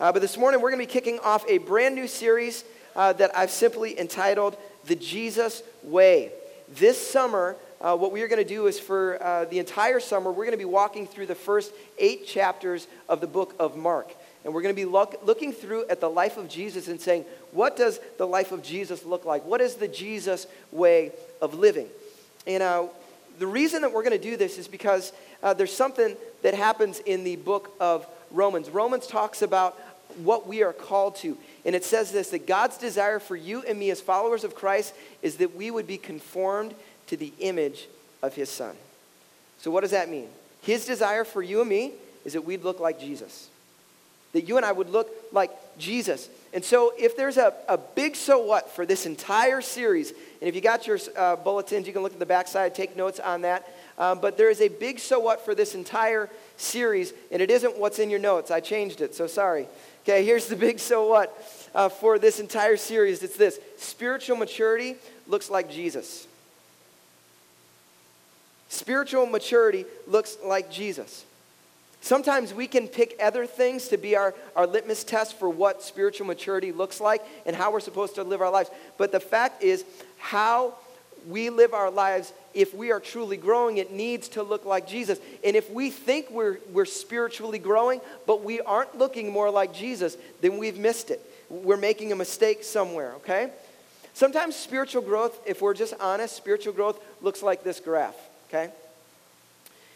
[0.00, 2.64] Uh, but this morning, we're going to be kicking off a brand new series
[2.96, 6.32] uh, that I've simply entitled The Jesus Way.
[6.70, 10.30] This summer, uh, what we are going to do is for uh, the entire summer,
[10.30, 14.10] we're going to be walking through the first eight chapters of the book of Mark.
[14.46, 17.26] And we're going to be look, looking through at the life of Jesus and saying,
[17.52, 19.44] what does the life of Jesus look like?
[19.44, 21.12] What is the Jesus way
[21.42, 21.88] of living?
[22.46, 22.86] And uh,
[23.38, 25.12] the reason that we're going to do this is because
[25.42, 28.70] uh, there's something that happens in the book of Romans.
[28.70, 29.76] Romans talks about
[30.18, 31.36] what we are called to.
[31.64, 34.94] And it says this that God's desire for you and me as followers of Christ
[35.22, 36.74] is that we would be conformed
[37.08, 37.88] to the image
[38.22, 38.76] of his son.
[39.60, 40.28] So, what does that mean?
[40.62, 41.92] His desire for you and me
[42.24, 43.48] is that we'd look like Jesus.
[44.32, 46.28] That you and I would look like Jesus.
[46.52, 50.54] And so, if there's a, a big so what for this entire series, and if
[50.54, 53.68] you got your uh, bulletins, you can look at the backside, take notes on that.
[53.98, 57.78] Um, but there is a big so what for this entire series, and it isn't
[57.78, 58.50] what's in your notes.
[58.50, 59.68] I changed it, so sorry.
[60.02, 61.36] Okay, here's the big so what
[61.74, 66.26] uh, for this entire series it's this spiritual maturity looks like Jesus.
[68.68, 71.24] Spiritual maturity looks like Jesus.
[72.00, 76.26] Sometimes we can pick other things to be our, our litmus test for what spiritual
[76.26, 78.70] maturity looks like and how we're supposed to live our lives.
[78.96, 79.84] But the fact is,
[80.18, 80.74] how
[81.28, 85.18] we live our lives, if we are truly growing, it needs to look like Jesus.
[85.44, 90.16] And if we think we're, we're spiritually growing, but we aren't looking more like Jesus,
[90.40, 91.20] then we've missed it.
[91.48, 93.50] We're making a mistake somewhere, okay?
[94.14, 98.16] Sometimes spiritual growth, if we're just honest, spiritual growth looks like this graph,
[98.48, 98.70] okay?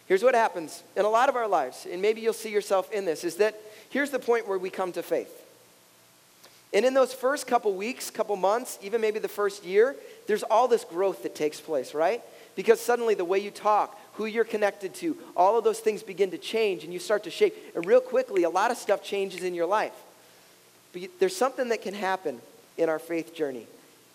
[0.07, 3.05] Here's what happens in a lot of our lives, and maybe you'll see yourself in
[3.05, 3.59] this, is that
[3.91, 5.41] here's the point where we come to faith.
[6.75, 9.95] And in those first couple weeks, couple months, even maybe the first year,
[10.27, 12.21] there's all this growth that takes place, right?
[12.55, 16.31] Because suddenly the way you talk, who you're connected to, all of those things begin
[16.31, 17.55] to change and you start to shape.
[17.75, 19.95] And real quickly, a lot of stuff changes in your life.
[20.93, 22.41] But there's something that can happen
[22.79, 23.67] in our faith journey.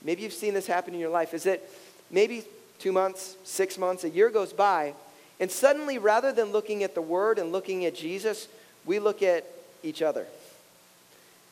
[0.03, 1.33] Maybe you've seen this happen in your life.
[1.33, 1.61] Is that
[2.09, 2.43] maybe
[2.79, 4.93] two months, six months, a year goes by,
[5.39, 8.47] and suddenly rather than looking at the Word and looking at Jesus,
[8.85, 9.45] we look at
[9.83, 10.25] each other.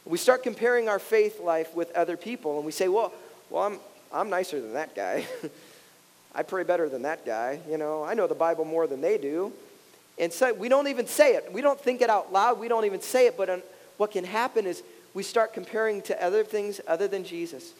[0.05, 3.11] We start comparing our faith life with other people, and we say, well,
[3.49, 3.79] well I'm,
[4.13, 5.25] I'm nicer than that guy.
[6.37, 7.59] I pray better than that guy.
[7.69, 9.51] You know, I know the Bible more than they do.
[10.17, 11.51] And so we don't even say it.
[11.51, 12.59] We don't think it out loud.
[12.59, 13.35] We don't even say it.
[13.35, 13.67] But
[13.97, 14.81] what can happen is
[15.13, 17.73] we start comparing to other things other than Jesus.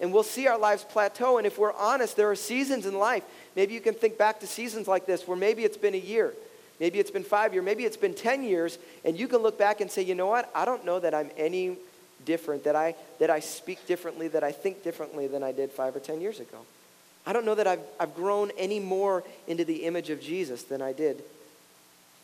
[0.00, 1.38] And we'll see our lives plateau.
[1.38, 3.22] And if we're honest, there are seasons in life.
[3.56, 6.34] Maybe you can think back to seasons like this where maybe it's been a year
[6.82, 9.80] Maybe it's been five years, maybe it's been 10 years, and you can look back
[9.80, 10.50] and say, you know what?
[10.52, 11.76] I don't know that I'm any
[12.24, 15.94] different, that I, that I speak differently, that I think differently than I did five
[15.94, 16.58] or 10 years ago.
[17.26, 20.82] I don't know that I've, I've grown any more into the image of Jesus than
[20.82, 21.22] I did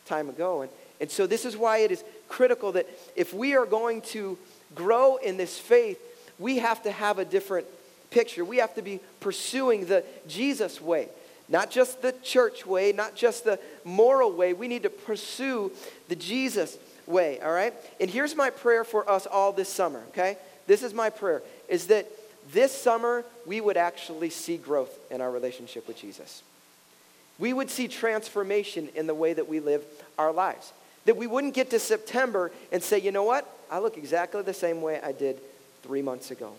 [0.05, 0.63] time ago.
[0.63, 4.37] And, and so, this is why it is critical that if we are going to
[4.75, 5.99] grow in this faith,
[6.37, 7.67] we have to have a different
[8.11, 8.43] picture.
[8.43, 11.09] We have to be pursuing the Jesus way.
[11.47, 14.53] Not just the church way, not just the moral way.
[14.53, 15.71] We need to pursue
[16.07, 16.77] the Jesus
[17.07, 17.73] way, all right?
[17.99, 20.37] And here's my prayer for us all this summer, okay?
[20.67, 22.07] This is my prayer is that
[22.53, 26.43] this summer we would actually see growth in our relationship with Jesus.
[27.37, 29.83] We would see transformation in the way that we live
[30.17, 30.73] our lives.
[31.05, 33.49] That we wouldn't get to September and say, you know what?
[33.71, 35.39] I look exactly the same way I did
[35.83, 36.53] three months ago.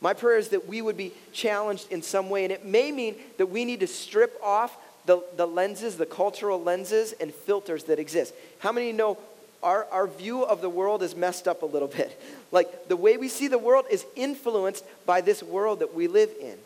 [0.00, 3.14] My prayer is that we would be challenged in some way, and it may mean
[3.38, 4.76] that we need to strip off
[5.06, 8.34] the, the lenses, the cultural lenses and filters that exist.
[8.58, 9.18] How many know
[9.64, 12.20] our, our view of the world is messed up a little bit?
[12.52, 16.30] Like the way we see the world is influenced by this world that we live
[16.40, 16.56] in.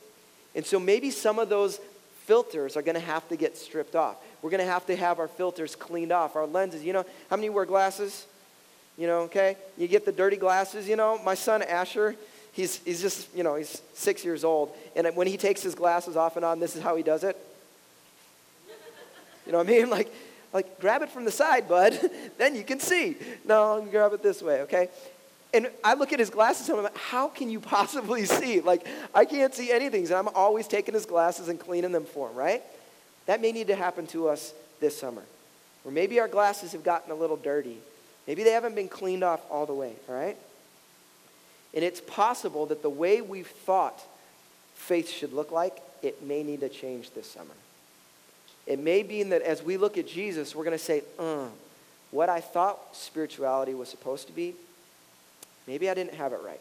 [0.55, 1.81] And so maybe some of those
[2.27, 4.17] filters are going to have to get stripped off.
[4.43, 6.85] We're going to have to have our filters cleaned off, our lenses.
[6.85, 8.27] You know, how many wear glasses?
[8.99, 9.57] You know, okay?
[9.79, 11.19] You get the dirty glasses, you know.
[11.25, 12.17] My son Asher,
[12.53, 14.77] he's, he's just, you know, he's six years old.
[14.95, 17.37] And when he takes his glasses off and on, this is how he does it.
[19.47, 19.89] You know what I mean?
[19.99, 20.13] Like,
[20.53, 21.99] like grab it from the side, bud.
[22.39, 23.17] then you can see.
[23.45, 24.89] No, grab it this way, okay?
[25.53, 28.61] And I look at his glasses and I'm like, how can you possibly see?
[28.61, 30.05] Like, I can't see anything.
[30.05, 32.63] And I'm always taking his glasses and cleaning them for him, right?
[33.27, 35.23] That may need to happen to us this summer.
[35.85, 37.79] Or maybe our glasses have gotten a little dirty.
[38.27, 40.37] Maybe they haven't been cleaned off all the way, all right?
[41.75, 44.03] And it's possible that the way we've thought
[44.75, 47.55] faith should look like, it may need to change this summer.
[48.69, 51.47] It may be that as we look at Jesus, we're going to say, uh,
[52.11, 54.55] what I thought spirituality was supposed to be,
[55.67, 56.61] maybe I didn't have it right.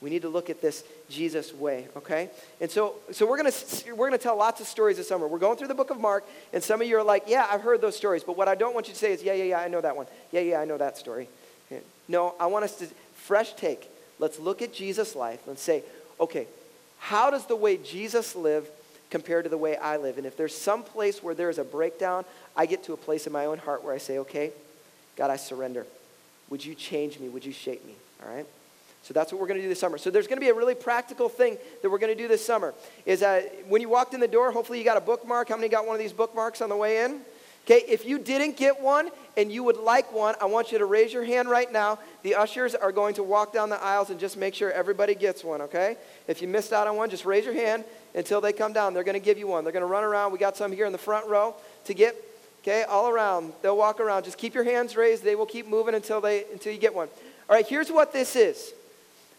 [0.00, 2.30] We need to look at this Jesus way, okay?
[2.60, 5.26] And so, so we're going to we're going to tell lots of stories this summer.
[5.26, 7.60] We're going through the book of Mark, and some of you are like, yeah, I've
[7.60, 9.58] heard those stories, but what I don't want you to say is, yeah, yeah, yeah,
[9.58, 10.06] I know that one.
[10.30, 11.28] Yeah, yeah, I know that story.
[12.08, 13.90] No, I want us to, fresh take.
[14.20, 15.82] Let's look at Jesus' life and say,
[16.20, 16.46] okay,
[16.98, 18.70] how does the way Jesus lived
[19.10, 20.18] compared to the way I live?
[20.18, 22.24] And if there's some place where there is a breakdown,
[22.56, 24.52] I get to a place in my own heart where I say, okay,
[25.16, 25.86] God, I surrender.
[26.48, 27.28] Would you change me?
[27.28, 27.94] Would you shape me?
[28.22, 28.46] All right?
[29.02, 29.98] So that's what we're going to do this summer.
[29.98, 32.44] So there's going to be a really practical thing that we're going to do this
[32.44, 32.74] summer.
[33.06, 35.48] Is uh, when you walked in the door, hopefully you got a bookmark.
[35.48, 37.20] How many got one of these bookmarks on the way in?
[37.64, 40.86] Okay, if you didn't get one and you would like one, I want you to
[40.86, 41.98] raise your hand right now.
[42.22, 45.44] The ushers are going to walk down the aisles and just make sure everybody gets
[45.44, 45.96] one, okay?
[46.26, 47.84] If you missed out on one, just raise your hand
[48.14, 48.94] until they come down.
[48.94, 49.64] They're going to give you one.
[49.64, 50.32] They're going to run around.
[50.32, 51.54] We got some here in the front row
[51.84, 52.16] to get,
[52.62, 53.52] okay, all around.
[53.62, 54.24] They'll walk around.
[54.24, 55.22] Just keep your hands raised.
[55.22, 57.08] They will keep moving until, they, until you get one.
[57.48, 58.72] All right, here's what this is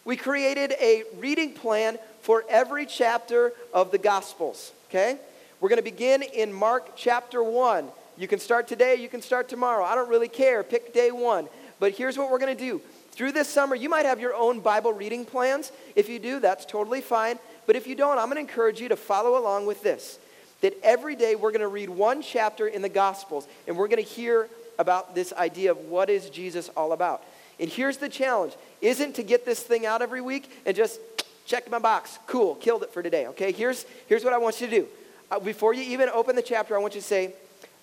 [0.06, 5.18] we created a reading plan for every chapter of the Gospels, okay?
[5.60, 7.88] We're going to begin in Mark chapter 1.
[8.22, 9.84] You can start today, you can start tomorrow.
[9.84, 10.62] I don't really care.
[10.62, 11.50] Pick day one.
[11.80, 12.80] But here's what we're going to do.
[13.14, 15.72] Through this summer, you might have your own Bible reading plans.
[15.96, 17.40] If you do, that's totally fine.
[17.66, 20.20] But if you don't, I'm going to encourage you to follow along with this.
[20.62, 24.04] That every day we're going to read one chapter in the Gospels, and we're going
[24.04, 24.48] to hear
[24.78, 27.24] about this idea of what is Jesus all about.
[27.60, 31.00] And here's the challenge isn't to get this thing out every week and just
[31.48, 32.20] check my box.
[32.28, 33.26] Cool, killed it for today.
[33.30, 34.88] Okay, here's, here's what I want you to do.
[35.32, 37.34] Uh, before you even open the chapter, I want you to say,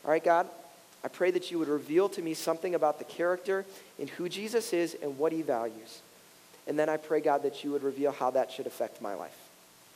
[0.09, 0.49] All right, God,
[1.05, 3.67] I pray that you would reveal to me something about the character
[3.99, 6.01] and who Jesus is and what he values.
[6.67, 9.37] And then I pray, God, that you would reveal how that should affect my life.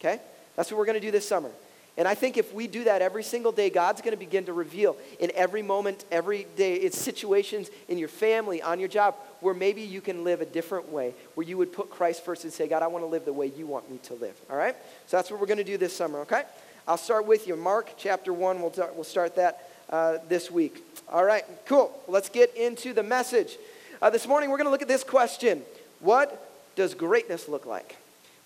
[0.00, 0.20] Okay?
[0.54, 1.50] That's what we're going to do this summer.
[1.96, 4.52] And I think if we do that every single day, God's going to begin to
[4.52, 9.54] reveal in every moment, every day, it's situations in your family, on your job, where
[9.54, 12.68] maybe you can live a different way, where you would put Christ first and say,
[12.68, 14.38] God, I want to live the way you want me to live.
[14.50, 14.76] All right?
[15.06, 16.42] So that's what we're going to do this summer, okay?
[16.86, 17.56] I'll start with you.
[17.56, 20.84] Mark chapter 1, we'll, talk, we'll start that uh, this week.
[21.08, 21.98] All right, cool.
[22.08, 23.56] Let's get into the message.
[24.00, 25.62] Uh, this morning, we're going to look at this question
[26.00, 27.96] What does greatness look like?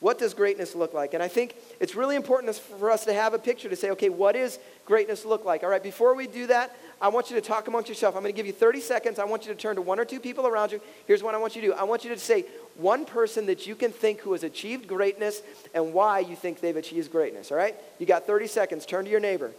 [0.00, 1.14] What does greatness look like?
[1.14, 4.10] And I think it's really important for us to have a picture to say, okay,
[4.10, 5.62] what does greatness look like?
[5.62, 8.14] All right, before we do that, I want you to talk amongst yourself.
[8.14, 9.18] I'm going to give you 30 seconds.
[9.18, 10.82] I want you to turn to one or two people around you.
[11.06, 12.44] Here's what I want you to do I want you to say
[12.74, 15.40] one person that you can think who has achieved greatness
[15.74, 17.50] and why you think they've achieved greatness.
[17.50, 17.74] All right?
[17.98, 18.84] You got 30 seconds.
[18.84, 19.52] Turn to your neighbor.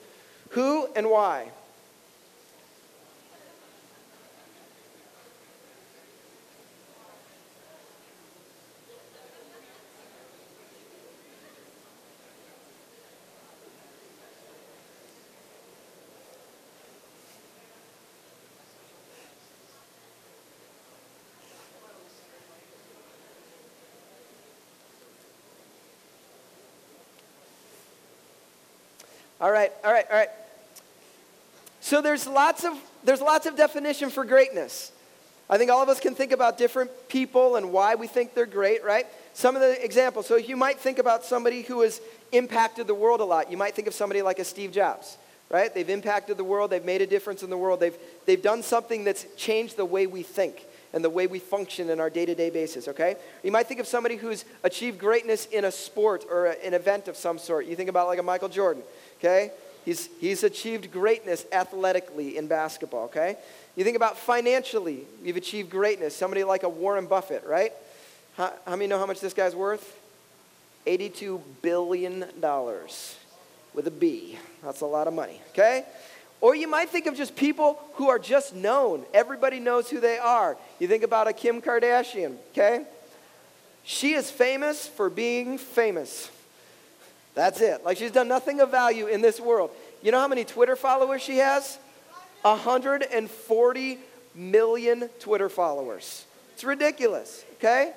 [0.51, 1.50] Who and why?
[29.39, 30.29] All right, all right, all right.
[31.79, 32.73] So there's lots of
[33.03, 34.91] there's lots of definition for greatness.
[35.49, 38.45] I think all of us can think about different people and why we think they're
[38.45, 39.05] great, right?
[39.33, 40.27] Some of the examples.
[40.27, 42.01] So you might think about somebody who has
[42.33, 43.49] impacted the world a lot.
[43.49, 45.17] You might think of somebody like a Steve Jobs,
[45.49, 45.73] right?
[45.73, 49.05] They've impacted the world, they've made a difference in the world, they've, they've done something
[49.05, 52.35] that's changed the way we think and the way we function in our day to
[52.35, 53.15] day basis, okay?
[53.43, 57.07] You might think of somebody who's achieved greatness in a sport or a, an event
[57.07, 57.67] of some sort.
[57.67, 58.83] You think about like a Michael Jordan
[59.19, 59.51] okay?
[59.85, 63.37] He's, he's achieved greatness athletically in basketball, okay?
[63.75, 66.15] You think about financially, you've achieved greatness.
[66.15, 67.71] Somebody like a Warren Buffett, right?
[68.35, 69.97] How, how many know how much this guy's worth?
[70.85, 72.25] $82 billion
[73.73, 74.37] with a B.
[74.63, 75.85] That's a lot of money, okay?
[76.42, 79.03] Or you might think of just people who are just known.
[79.13, 80.57] Everybody knows who they are.
[80.80, 82.85] You think about a Kim Kardashian, okay?
[83.83, 86.30] She is famous for being famous.
[87.37, 87.85] That's it.
[87.85, 89.69] Like she's done nothing of value in this world.
[90.01, 91.77] You know how many Twitter followers she has?
[92.41, 93.99] 140
[94.33, 96.25] million Twitter followers.
[96.56, 97.94] It's ridiculous, okay?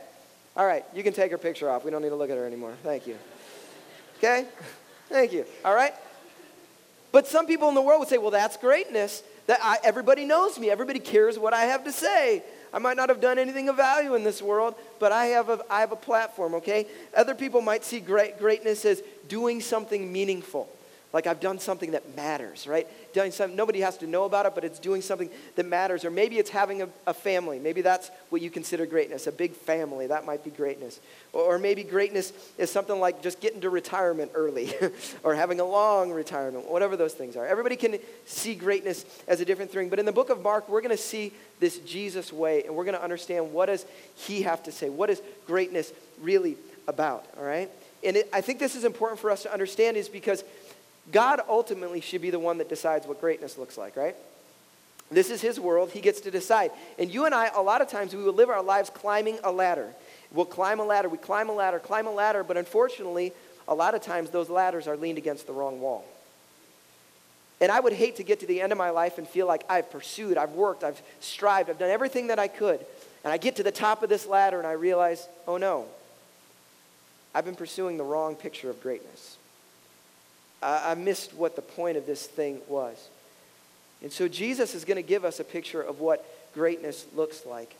[0.54, 1.86] All right, you can take her picture off.
[1.86, 2.74] We don't need to look at her anymore.
[2.82, 3.16] Thank you.
[4.18, 4.44] Okay?
[5.08, 5.46] Thank you.
[5.64, 5.94] All right?
[7.10, 9.22] But some people in the world would say, well, that's greatness.
[9.46, 10.68] That I, everybody knows me.
[10.68, 12.42] Everybody cares what I have to say.
[12.72, 15.60] I might not have done anything of value in this world, but I have a,
[15.68, 16.86] I have a platform, okay?
[17.16, 20.68] Other people might see great, greatness as doing something meaningful.
[21.12, 22.86] Like I've done something that matters, right?
[23.12, 26.04] Doing something, nobody has to know about it, but it's doing something that matters.
[26.04, 27.58] Or maybe it's having a, a family.
[27.58, 30.06] Maybe that's what you consider greatness, a big family.
[30.06, 31.00] That might be greatness.
[31.32, 34.72] Or, or maybe greatness is something like just getting to retirement early
[35.24, 37.44] or having a long retirement, whatever those things are.
[37.44, 39.88] Everybody can see greatness as a different thing.
[39.88, 42.84] But in the book of Mark, we're going to see this Jesus way, and we're
[42.84, 44.88] going to understand what does he have to say?
[44.88, 47.70] What is greatness really about, all right?
[48.02, 50.42] And it, I think this is important for us to understand is because
[51.12, 54.16] God ultimately should be the one that decides what greatness looks like, right?
[55.10, 55.90] This is his world.
[55.90, 56.70] He gets to decide.
[56.98, 59.50] And you and I, a lot of times, we will live our lives climbing a
[59.50, 59.88] ladder.
[60.32, 63.32] We'll climb a ladder, we climb a ladder, climb a ladder, but unfortunately,
[63.66, 66.04] a lot of times those ladders are leaned against the wrong wall.
[67.60, 69.64] And I would hate to get to the end of my life and feel like
[69.68, 72.84] I've pursued, I've worked, I've strived, I've done everything that I could.
[73.22, 75.86] And I get to the top of this ladder and I realize, oh no,
[77.34, 79.36] I've been pursuing the wrong picture of greatness.
[80.62, 83.08] I, I missed what the point of this thing was.
[84.02, 86.24] And so Jesus is going to give us a picture of what
[86.54, 87.74] greatness looks like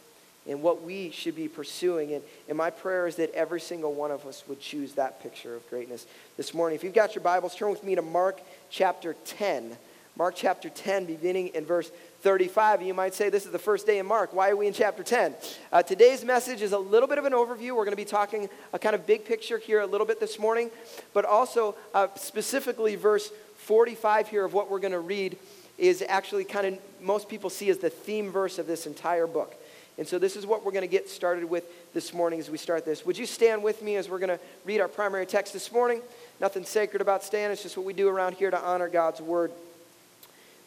[0.49, 2.13] and what we should be pursuing.
[2.13, 5.55] And, and my prayer is that every single one of us would choose that picture
[5.55, 6.07] of greatness
[6.37, 6.77] this morning.
[6.77, 9.77] If you've got your Bibles, turn with me to Mark chapter 10.
[10.17, 11.91] Mark chapter 10, beginning in verse
[12.23, 12.83] 35.
[12.83, 14.35] You might say this is the first day in Mark.
[14.35, 15.35] Why are we in chapter 10?
[15.73, 17.71] Uh, today's message is a little bit of an overview.
[17.71, 20.39] We're going to be talking a kind of big picture here a little bit this
[20.39, 20.71] morning,
[21.15, 25.39] but also uh, specifically verse 45 here of what we're going to read
[25.79, 29.55] is actually kind of most people see as the theme verse of this entire book.
[29.97, 32.59] And so this is what we're going to get started with this morning as we
[32.59, 33.05] start this.
[33.05, 36.01] Would you stand with me as we're going to read our primary text this morning?
[36.41, 39.53] Nothing sacred about standing, it's just what we do around here to honor God's word.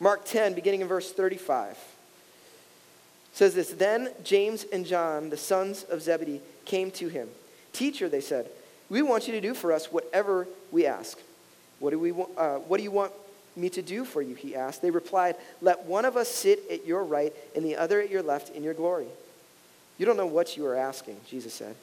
[0.04, 1.78] Mark 10, beginning in verse 35,
[3.32, 7.30] says this Then James and John, the sons of Zebedee, came to him.
[7.72, 8.50] Teacher, they said,
[8.90, 11.18] we want you to do for us whatever we ask.
[11.80, 13.14] What do, we, uh, what do you want
[13.56, 14.36] me to do for you?
[14.36, 14.82] He asked.
[14.82, 18.22] They replied, Let one of us sit at your right and the other at your
[18.22, 19.08] left in your glory.
[19.98, 21.78] You don't know what you are asking, Jesus said.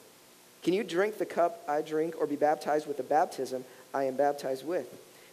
[0.61, 4.15] Can you drink the cup I drink or be baptized with the baptism I am
[4.15, 4.87] baptized with?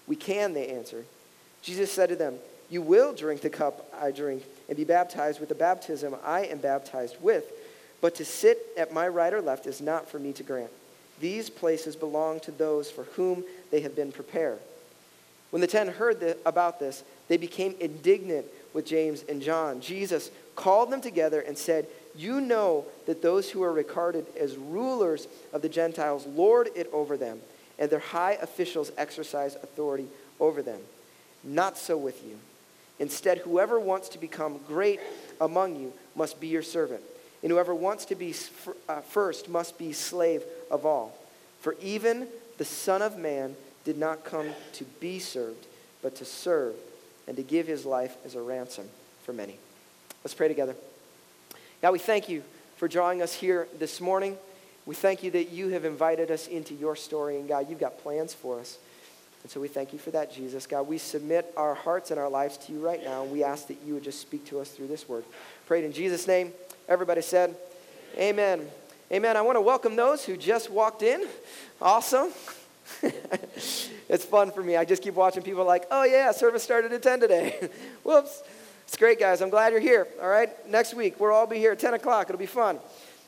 [0.06, 1.04] We can, they answered.
[1.60, 2.38] Jesus said to them,
[2.70, 6.58] You will drink the cup I drink and be baptized with the baptism I am
[6.58, 7.50] baptized with,
[8.00, 10.70] but to sit at my right or left is not for me to grant.
[11.20, 14.58] These places belong to those for whom they have been prepared.
[15.50, 19.80] When the ten heard the, about this, they became indignant with James and John.
[19.80, 25.26] Jesus called them together and said, You know that those who are regarded as rulers
[25.52, 27.40] of the Gentiles lord it over them,
[27.78, 30.06] and their high officials exercise authority
[30.38, 30.80] over them.
[31.42, 32.38] Not so with you.
[32.98, 35.00] Instead, whoever wants to become great
[35.40, 37.02] among you must be your servant,
[37.42, 38.34] and whoever wants to be
[38.88, 41.16] uh, first must be slave of all.
[41.60, 42.26] For even
[42.56, 45.66] the Son of Man did not come to be served,
[46.02, 46.74] but to serve
[47.26, 48.88] and to give his life as a ransom
[49.22, 49.56] for many.
[50.24, 50.74] Let's pray together.
[51.80, 52.42] God, we thank you
[52.76, 54.36] for drawing us here this morning.
[54.86, 57.98] We thank you that you have invited us into your story, and God, you've got
[57.98, 58.78] plans for us.
[59.48, 60.66] And so we thank you for that, Jesus.
[60.66, 63.66] God, we submit our hearts and our lives to you right now, and we ask
[63.68, 65.24] that you would just speak to us through this word.
[65.64, 66.52] Prayed in Jesus' name.
[66.86, 67.56] Everybody said,
[68.18, 68.68] Amen.
[69.10, 69.38] Amen.
[69.38, 71.26] I want to welcome those who just walked in.
[71.80, 72.30] Awesome.
[73.02, 74.76] it's fun for me.
[74.76, 77.70] I just keep watching people like, oh, yeah, service started at 10 today.
[78.02, 78.42] Whoops.
[78.86, 79.40] It's great, guys.
[79.40, 80.08] I'm glad you're here.
[80.20, 80.50] All right.
[80.68, 82.28] Next week, we'll all be here at 10 o'clock.
[82.28, 82.78] It'll be fun.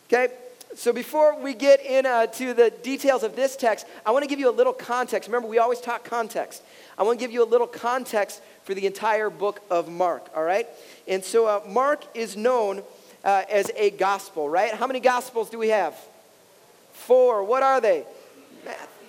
[0.06, 0.28] Okay.
[0.76, 4.38] So before we get into uh, the details of this text, I want to give
[4.38, 5.28] you a little context.
[5.28, 6.62] Remember, we always talk context.
[6.96, 10.44] I want to give you a little context for the entire book of Mark, all
[10.44, 10.68] right?
[11.08, 12.84] And so uh, Mark is known
[13.24, 14.72] uh, as a gospel, right?
[14.72, 15.94] How many gospels do we have?
[16.92, 17.42] Four.
[17.42, 18.04] What are they?
[18.64, 19.00] Matthew,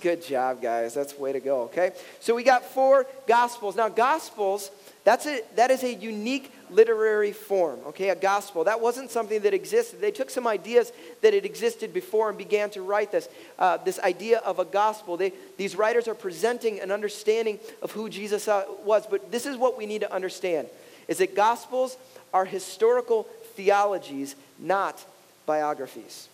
[0.00, 0.94] Good job, guys.
[0.94, 1.92] That's way to go, okay?
[2.20, 3.74] So we got four gospels.
[3.74, 4.70] Now, gospels,
[5.04, 8.10] that's a, that is a unique literary form, okay?
[8.10, 8.64] A gospel.
[8.64, 10.00] That wasn't something that existed.
[10.00, 13.28] They took some ideas that had existed before and began to write this.
[13.58, 15.16] Uh, this idea of a gospel.
[15.16, 19.06] They, these writers are presenting an understanding of who Jesus uh, was.
[19.06, 20.68] But this is what we need to understand,
[21.08, 21.96] is that gospels
[22.32, 25.04] are historical theologies, not
[25.46, 26.28] biographies.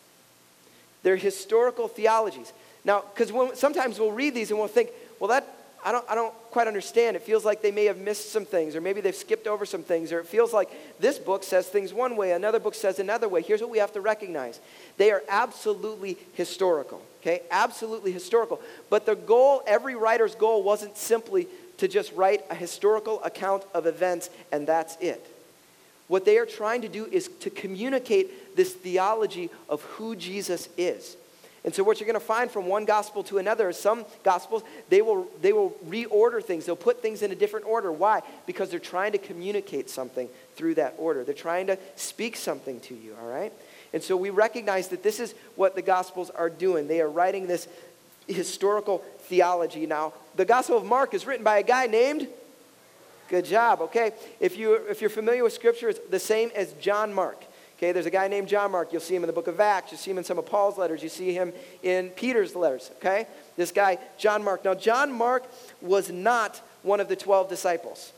[1.02, 2.52] They're historical theologies.
[2.84, 5.46] Now, because sometimes we'll read these and we'll think, well, that,
[5.84, 7.14] I don't, I don't quite understand.
[7.14, 9.82] It feels like they may have missed some things, or maybe they've skipped over some
[9.82, 13.28] things, or it feels like this book says things one way, another book says another
[13.28, 13.42] way.
[13.42, 14.60] Here's what we have to recognize
[14.96, 17.42] they are absolutely historical, okay?
[17.50, 18.62] Absolutely historical.
[18.88, 21.48] But the goal, every writer's goal, wasn't simply
[21.78, 25.26] to just write a historical account of events and that's it.
[26.08, 31.16] What they are trying to do is to communicate this theology of who Jesus is.
[31.64, 34.62] And so what you're going to find from one gospel to another is some gospels,
[34.90, 36.66] they will, they will reorder things.
[36.66, 37.90] They'll put things in a different order.
[37.90, 38.20] Why?
[38.46, 41.24] Because they're trying to communicate something through that order.
[41.24, 43.52] They're trying to speak something to you, all right?
[43.94, 46.86] And so we recognize that this is what the gospels are doing.
[46.86, 47.66] They are writing this
[48.26, 49.86] historical theology.
[49.86, 52.28] Now, the gospel of Mark is written by a guy named
[53.28, 54.12] Good job, okay?
[54.38, 57.42] If, you, if you're familiar with scripture, it's the same as John Mark.
[57.76, 58.92] Okay, there's a guy named John Mark.
[58.92, 59.90] You'll see him in the book of Acts.
[59.90, 61.02] You see him in some of Paul's letters.
[61.02, 61.52] You see him
[61.82, 62.90] in Peter's letters.
[62.96, 63.26] Okay,
[63.56, 64.64] this guy, John Mark.
[64.64, 65.44] Now, John Mark
[65.80, 68.12] was not one of the 12 disciples.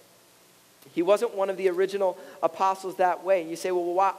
[0.93, 3.49] He wasn't one of the original apostles that way.
[3.49, 4.13] You say, well, why,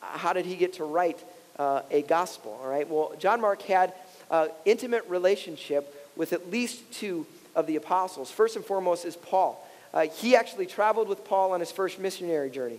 [0.00, 1.22] how did he get to write
[1.58, 2.58] uh, a gospel?
[2.62, 2.88] All right.
[2.88, 3.92] Well, John Mark had
[4.30, 8.30] an intimate relationship with at least two of the apostles.
[8.30, 9.66] First and foremost is Paul.
[9.92, 12.78] Uh, he actually traveled with Paul on his first missionary journey.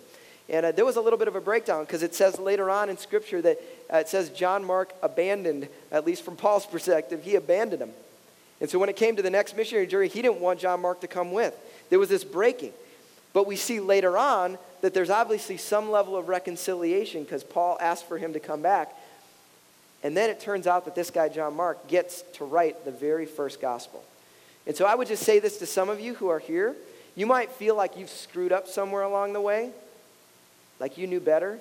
[0.53, 2.88] And uh, there was a little bit of a breakdown because it says later on
[2.88, 3.60] in Scripture that
[3.91, 7.89] uh, it says John Mark abandoned, at least from Paul's perspective, he abandoned him.
[8.62, 11.01] And so when it came to the next missionary journey, he didn't want John Mark
[11.01, 11.55] to come with.
[11.89, 12.72] There was this breaking.
[13.33, 18.07] But we see later on that there's obviously some level of reconciliation because Paul asked
[18.07, 18.93] for him to come back.
[20.03, 23.25] And then it turns out that this guy, John Mark, gets to write the very
[23.25, 24.03] first gospel.
[24.67, 26.75] And so I would just say this to some of you who are here.
[27.15, 29.72] You might feel like you've screwed up somewhere along the way,
[30.84, 31.60] like you knew better,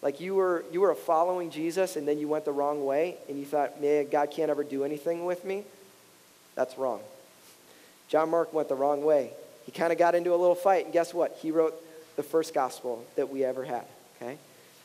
[0.00, 3.38] like you were, you were following Jesus and then you went the wrong way and
[3.38, 5.64] you thought, man, God can't ever do anything with me.
[6.54, 7.00] That's wrong.
[8.08, 9.32] John Mark went the wrong way.
[9.66, 11.36] He kind of got into a little fight, and guess what?
[11.42, 11.74] He wrote
[12.16, 13.84] the first gospel that we ever had,
[14.16, 14.38] okay?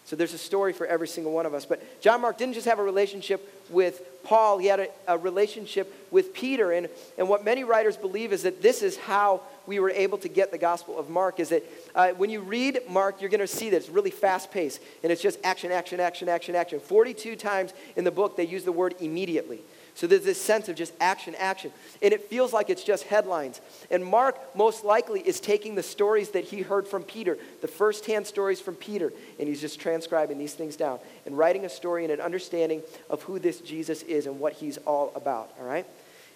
[0.03, 1.65] So there's a story for every single one of us.
[1.65, 5.93] But John Mark didn't just have a relationship with Paul, he had a, a, relationship
[6.09, 6.71] with Peter.
[6.71, 6.87] And,
[7.17, 10.51] and what many writers believe is that this is how we were able to get
[10.51, 11.39] the Gospel of Mark.
[11.39, 11.63] Is that
[11.93, 14.81] uh, when you read Mark, you're going to see that it's really fast paced.
[15.03, 16.79] And it's just action, action, action, action, action.
[16.79, 19.59] 42 times in the book, they use the word immediately.
[19.95, 21.71] So there's this sense of just action, action.
[22.01, 23.61] And it feels like it's just headlines.
[23.91, 28.25] And Mark, most likely, is taking the stories that he heard from Peter, the firsthand
[28.25, 32.11] stories from Peter, and he's just transcribing these things down and writing a story and
[32.11, 35.85] an understanding of who this Jesus is and what he's all about, all right?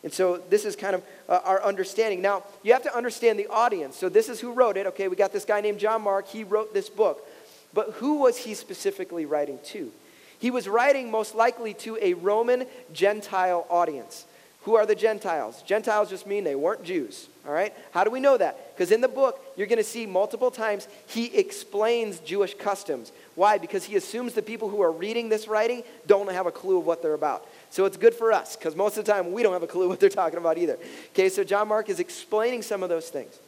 [0.03, 2.21] And so this is kind of uh, our understanding.
[2.21, 3.95] Now, you have to understand the audience.
[3.97, 4.85] So this is who wrote it.
[4.87, 6.27] Okay, we got this guy named John Mark.
[6.27, 7.27] He wrote this book.
[7.73, 9.91] But who was he specifically writing to?
[10.39, 14.25] He was writing most likely to a Roman Gentile audience.
[14.67, 15.61] Who are the Gentiles?
[15.61, 17.73] Gentiles just mean they weren't Jews, all right?
[17.91, 18.75] How do we know that?
[18.75, 23.13] Because in the book, you're going to see multiple times he explains Jewish customs.
[23.35, 23.59] Why?
[23.59, 26.85] Because he assumes the people who are reading this writing don't have a clue of
[26.85, 27.47] what they're about.
[27.69, 29.87] So it's good for us, because most of the time we don't have a clue
[29.87, 30.77] what they're talking about either.
[31.13, 33.39] Okay, so John Mark is explaining some of those things.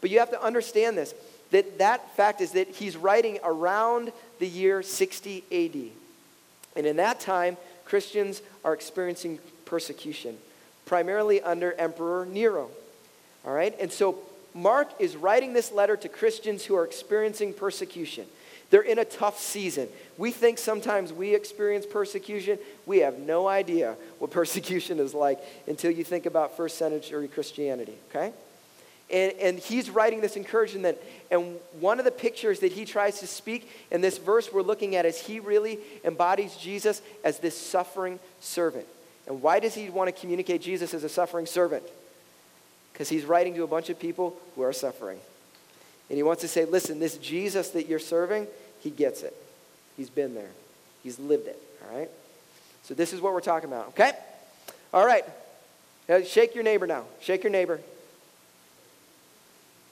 [0.00, 1.14] But you have to understand this
[1.52, 6.03] that that fact is that he's writing around the year 60 AD.
[6.76, 10.38] And in that time, Christians are experiencing persecution,
[10.86, 12.70] primarily under Emperor Nero.
[13.46, 13.74] All right?
[13.80, 14.18] And so
[14.54, 18.26] Mark is writing this letter to Christians who are experiencing persecution.
[18.70, 19.88] They're in a tough season.
[20.16, 22.58] We think sometimes we experience persecution.
[22.86, 27.94] We have no idea what persecution is like until you think about first century Christianity,
[28.10, 28.32] okay?
[29.10, 30.98] And, and he's writing this encouragement.
[31.30, 34.96] And one of the pictures that he tries to speak in this verse we're looking
[34.96, 38.86] at is he really embodies Jesus as this suffering servant.
[39.26, 41.84] And why does he want to communicate Jesus as a suffering servant?
[42.92, 45.18] Because he's writing to a bunch of people who are suffering.
[46.08, 48.46] And he wants to say, listen, this Jesus that you're serving,
[48.80, 49.34] he gets it.
[49.96, 50.50] He's been there,
[51.02, 51.60] he's lived it.
[51.82, 52.10] All right?
[52.82, 54.12] So this is what we're talking about, okay?
[54.92, 55.24] All right.
[56.06, 57.04] Now, shake your neighbor now.
[57.20, 57.80] Shake your neighbor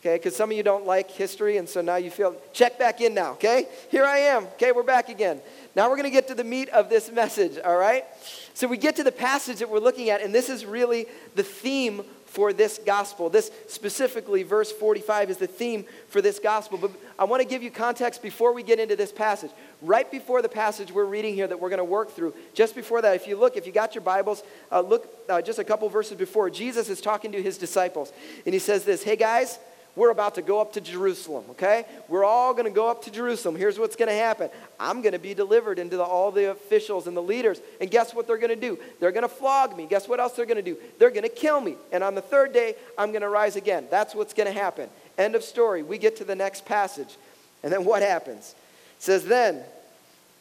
[0.03, 0.17] okay?
[0.17, 3.15] Because some of you don't like history, and so now you feel, check back in
[3.15, 3.69] now, okay?
[3.89, 4.73] Here I am, okay?
[4.73, 5.41] We're back again.
[5.77, 8.05] Now we're going to get to the meat of this message, all right?
[8.53, 11.45] So we get to the passage that we're looking at, and this is really the
[11.45, 13.29] theme for this gospel.
[13.29, 16.79] This specifically, verse 45, is the theme for this gospel.
[16.79, 19.51] But I want to give you context before we get into this passage.
[19.83, 23.03] Right before the passage we're reading here that we're going to work through, just before
[23.03, 25.89] that, if you look, if you got your Bibles, uh, look uh, just a couple
[25.91, 26.49] verses before.
[26.49, 28.13] Jesus is talking to his disciples,
[28.47, 29.59] and he says this Hey guys,
[29.95, 31.85] we're about to go up to Jerusalem, okay?
[32.09, 33.57] We're all going to go up to Jerusalem.
[33.57, 34.49] Here's what's going to happen
[34.81, 37.61] I'm going to be delivered into the, all the officials and the leaders.
[37.81, 38.79] And guess what they're going to do?
[39.01, 39.87] They're going to flog me.
[39.87, 40.79] Guess what else they're going to do?
[40.99, 41.77] They're going to kill me.
[41.93, 43.87] And on the third day, I'm going to rise again.
[43.91, 44.89] That's what's going to happen.
[45.19, 45.83] End of story.
[45.83, 47.17] We get to the next passage.
[47.63, 48.55] And then what happens?
[48.97, 49.63] It says, Then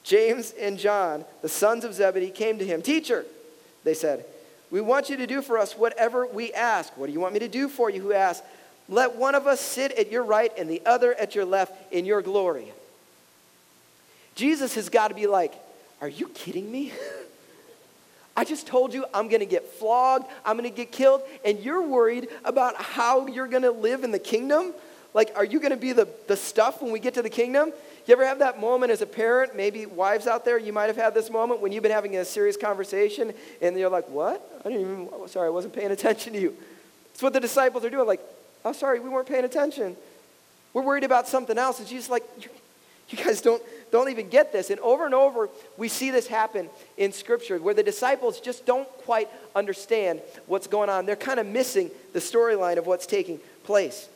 [0.04, 2.82] James and John, the sons of Zebedee, came to him.
[2.82, 3.26] Teacher,
[3.84, 4.26] they said,
[4.72, 6.96] we want you to do for us whatever we ask.
[6.98, 8.02] What do you want me to do for you?
[8.02, 8.44] Who asked?
[8.90, 12.06] Let one of us sit at your right and the other at your left in
[12.06, 12.68] your glory.
[14.36, 15.54] Jesus has got to be like,
[16.02, 16.92] Are you kidding me?
[18.36, 21.60] I just told you I'm going to get flogged, I'm going to get killed, and
[21.60, 24.74] you're worried about how you're going to live in the kingdom?
[25.14, 27.74] Like, are you going to be the, the stuff when we get to the kingdom?
[28.08, 29.56] You ever have that moment as a parent?
[29.56, 32.24] Maybe wives out there, you might have had this moment when you've been having a
[32.24, 34.42] serious conversation and you're like, What?
[34.66, 36.56] I didn't even, sorry, I wasn't paying attention to you.
[37.14, 38.08] It's what the disciples are doing.
[38.08, 38.22] Like,
[38.64, 39.96] Oh, sorry, we weren't paying attention.
[40.74, 41.80] We're worried about something else.
[41.80, 42.24] And Jesus like,
[43.10, 44.70] you, guys don't, don't even get this.
[44.70, 48.88] And over and over, we see this happen in Scripture where the disciples just don't
[49.00, 51.06] quite understand what's going on.
[51.06, 54.08] They're kind of missing the storyline of what's taking place.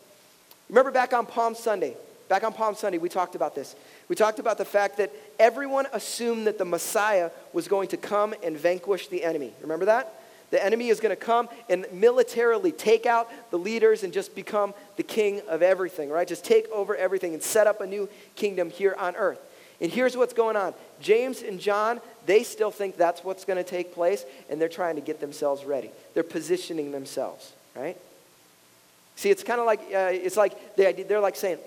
[0.70, 1.96] Remember back on Palm Sunday,
[2.30, 3.76] back on Palm Sunday, we talked about this.
[4.08, 8.34] We talked about the fact that everyone assumed that the Messiah was going to come
[8.44, 9.52] and vanquish the enemy.
[9.62, 10.14] Remember that?
[10.56, 14.74] The enemy is going to come and militarily take out the leaders and just become
[14.96, 16.26] the king of everything, right?
[16.26, 19.42] Just take over everything and set up a new kingdom here on earth.
[19.82, 23.70] And here's what's going on James and John, they still think that's what's going to
[23.70, 25.92] take place, and they're trying to get themselves ready.
[26.14, 27.98] They're positioning themselves, right?
[29.18, 31.58] See, it's kind of like, uh, it's like they, they're like saying,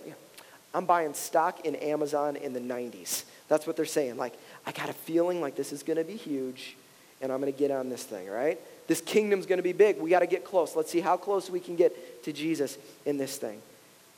[0.73, 3.25] I'm buying stock in Amazon in the 90s.
[3.49, 4.17] That's what they're saying.
[4.17, 4.33] Like,
[4.65, 6.75] I got a feeling like this is going to be huge,
[7.21, 8.59] and I'm going to get on this thing, right?
[8.89, 10.01] This kingdom's going to be big.
[10.01, 10.75] We got to get close.
[10.75, 13.61] Let's see how close we can get to Jesus in this thing.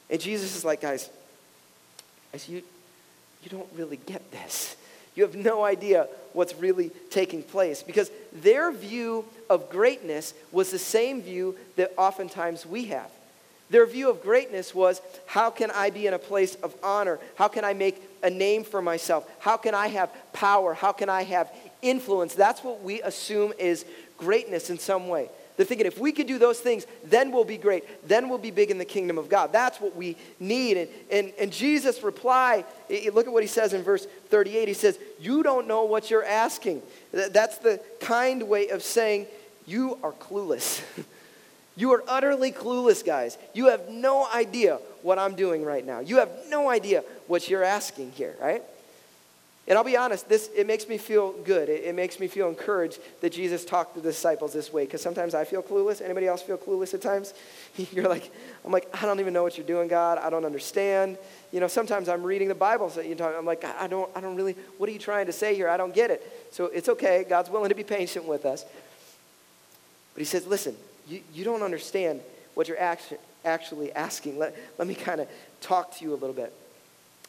[0.08, 1.10] And Jesus is like, guys,
[2.32, 2.62] guys you,
[3.42, 4.76] you don't really get this.
[5.16, 10.78] You have no idea what's really taking place because their view of greatness was the
[10.78, 13.10] same view that oftentimes we have.
[13.70, 17.20] Their view of greatness was how can I be in a place of honor?
[17.36, 19.28] How can I make a name for myself?
[19.38, 20.74] How can I have power?
[20.74, 22.34] How can I have influence?
[22.34, 23.84] That's what we assume is
[24.20, 25.28] greatness in some way.
[25.56, 28.08] They're thinking if we could do those things, then we'll be great.
[28.08, 29.52] Then we'll be big in the kingdom of God.
[29.52, 30.78] That's what we need.
[30.78, 32.64] And, and, and Jesus' reply,
[33.12, 34.68] look at what he says in verse 38.
[34.68, 36.80] He says, You don't know what you're asking.
[37.12, 39.26] That's the kind way of saying,
[39.66, 40.82] You are clueless.
[41.76, 43.38] You are utterly clueless, guys.
[43.54, 46.00] You have no idea what I'm doing right now.
[46.00, 48.62] You have no idea what you're asking here, right?
[49.68, 51.68] And I'll be honest, this it makes me feel good.
[51.68, 54.84] It, it makes me feel encouraged that Jesus talked to the disciples this way.
[54.84, 56.02] Because sometimes I feel clueless.
[56.02, 57.34] Anybody else feel clueless at times?
[57.92, 58.32] You're like,
[58.64, 60.18] I'm like, I don't even know what you're doing, God.
[60.18, 61.18] I don't understand.
[61.52, 64.20] You know, sometimes I'm reading the Bible, so you know, I'm like, I don't, I
[64.20, 64.56] don't really.
[64.78, 65.68] What are you trying to say here?
[65.68, 66.48] I don't get it.
[66.50, 67.24] So it's okay.
[67.28, 68.64] God's willing to be patient with us.
[70.14, 70.74] But He says, listen,
[71.06, 72.20] you, you don't understand
[72.54, 72.80] what you're
[73.44, 74.38] actually asking.
[74.38, 75.28] Let, let me kind of
[75.60, 76.52] talk to you a little bit.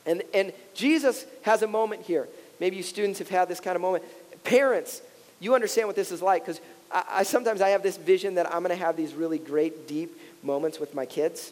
[0.05, 2.27] And, and Jesus has a moment here.
[2.59, 4.03] Maybe you students have had this kind of moment.
[4.43, 5.01] Parents,
[5.39, 6.61] you understand what this is like because
[6.91, 9.87] I, I, sometimes I have this vision that I'm going to have these really great,
[9.87, 11.51] deep moments with my kids.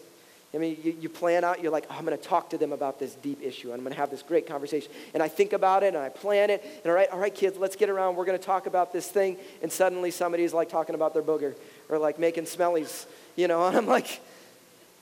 [0.54, 2.74] I mean, you, you plan out, you're like, oh, I'm going to talk to them
[2.74, 4.92] about this deep issue, and I'm going to have this great conversation.
[5.14, 7.58] And I think about it, and I plan it, and all right, all right, kids,
[7.58, 8.16] let's get around.
[8.16, 9.38] We're going to talk about this thing.
[9.62, 11.54] And suddenly somebody's like talking about their booger
[11.88, 14.22] or like making smellies, you know, and I'm like,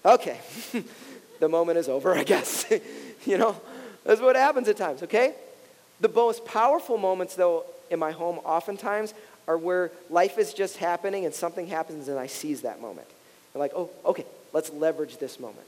[0.06, 0.40] okay,
[1.40, 2.66] the moment is over, I guess.
[3.32, 3.60] you know,
[4.04, 5.36] that's what happens at times, okay?
[6.00, 9.14] The most powerful moments, though, in my home oftentimes
[9.48, 13.08] are where life is just happening and something happens and I seize that moment.
[13.56, 15.66] I'm like, oh, okay, Let's leverage this moment.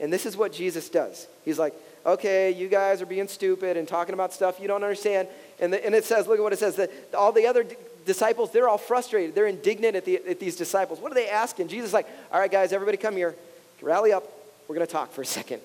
[0.00, 1.28] And this is what Jesus does.
[1.44, 5.28] He's like, okay, you guys are being stupid and talking about stuff you don't understand.
[5.60, 7.76] And, the, and it says, look at what it says, that all the other d-
[8.04, 9.34] disciples, they're all frustrated.
[9.34, 10.98] They're indignant at, the, at these disciples.
[10.98, 11.68] What are they asking?
[11.68, 13.34] Jesus is like, all right, guys, everybody come here.
[13.80, 14.24] Rally up.
[14.66, 15.60] We're going to talk for a second.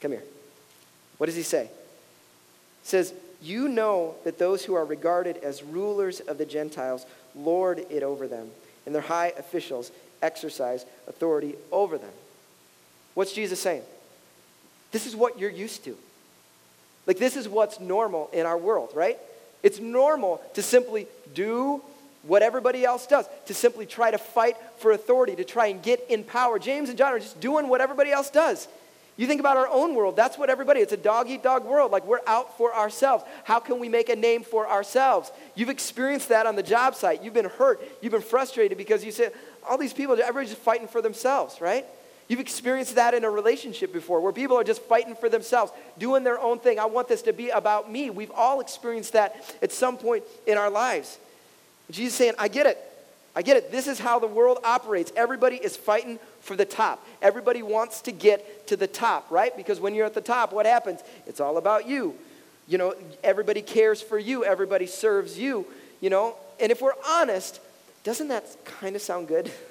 [0.00, 0.22] Come here.
[1.18, 1.64] What does he say?
[1.64, 7.84] He says, You know that those who are regarded as rulers of the Gentiles lord
[7.90, 8.50] it over them,
[8.86, 12.12] and their high officials exercise authority over them.
[13.14, 13.82] What's Jesus saying?
[14.90, 15.96] This is what you're used to.
[17.06, 19.18] Like, this is what's normal in our world, right?
[19.62, 21.82] It's normal to simply do
[22.22, 26.04] what everybody else does, to simply try to fight for authority, to try and get
[26.08, 26.58] in power.
[26.58, 28.68] James and John are just doing what everybody else does.
[29.16, 31.92] You think about our own world, that's what everybody, it's a dog eat dog world.
[31.92, 33.24] Like we're out for ourselves.
[33.44, 35.30] How can we make a name for ourselves?
[35.54, 37.22] You've experienced that on the job site.
[37.22, 37.82] You've been hurt.
[38.00, 39.32] You've been frustrated because you said,
[39.68, 41.84] all these people, everybody's just fighting for themselves, right?
[42.28, 46.24] You've experienced that in a relationship before where people are just fighting for themselves, doing
[46.24, 46.78] their own thing.
[46.78, 48.08] I want this to be about me.
[48.08, 51.18] We've all experienced that at some point in our lives.
[51.90, 52.78] Jesus saying, I get it.
[53.34, 53.70] I get it.
[53.70, 55.12] This is how the world operates.
[55.16, 57.04] Everybody is fighting for the top.
[57.22, 59.56] Everybody wants to get to the top, right?
[59.56, 61.00] Because when you're at the top, what happens?
[61.26, 62.14] It's all about you.
[62.68, 65.66] You know, everybody cares for you, everybody serves you,
[66.00, 66.36] you know.
[66.60, 67.60] And if we're honest,
[68.04, 69.50] doesn't that kind of sound good?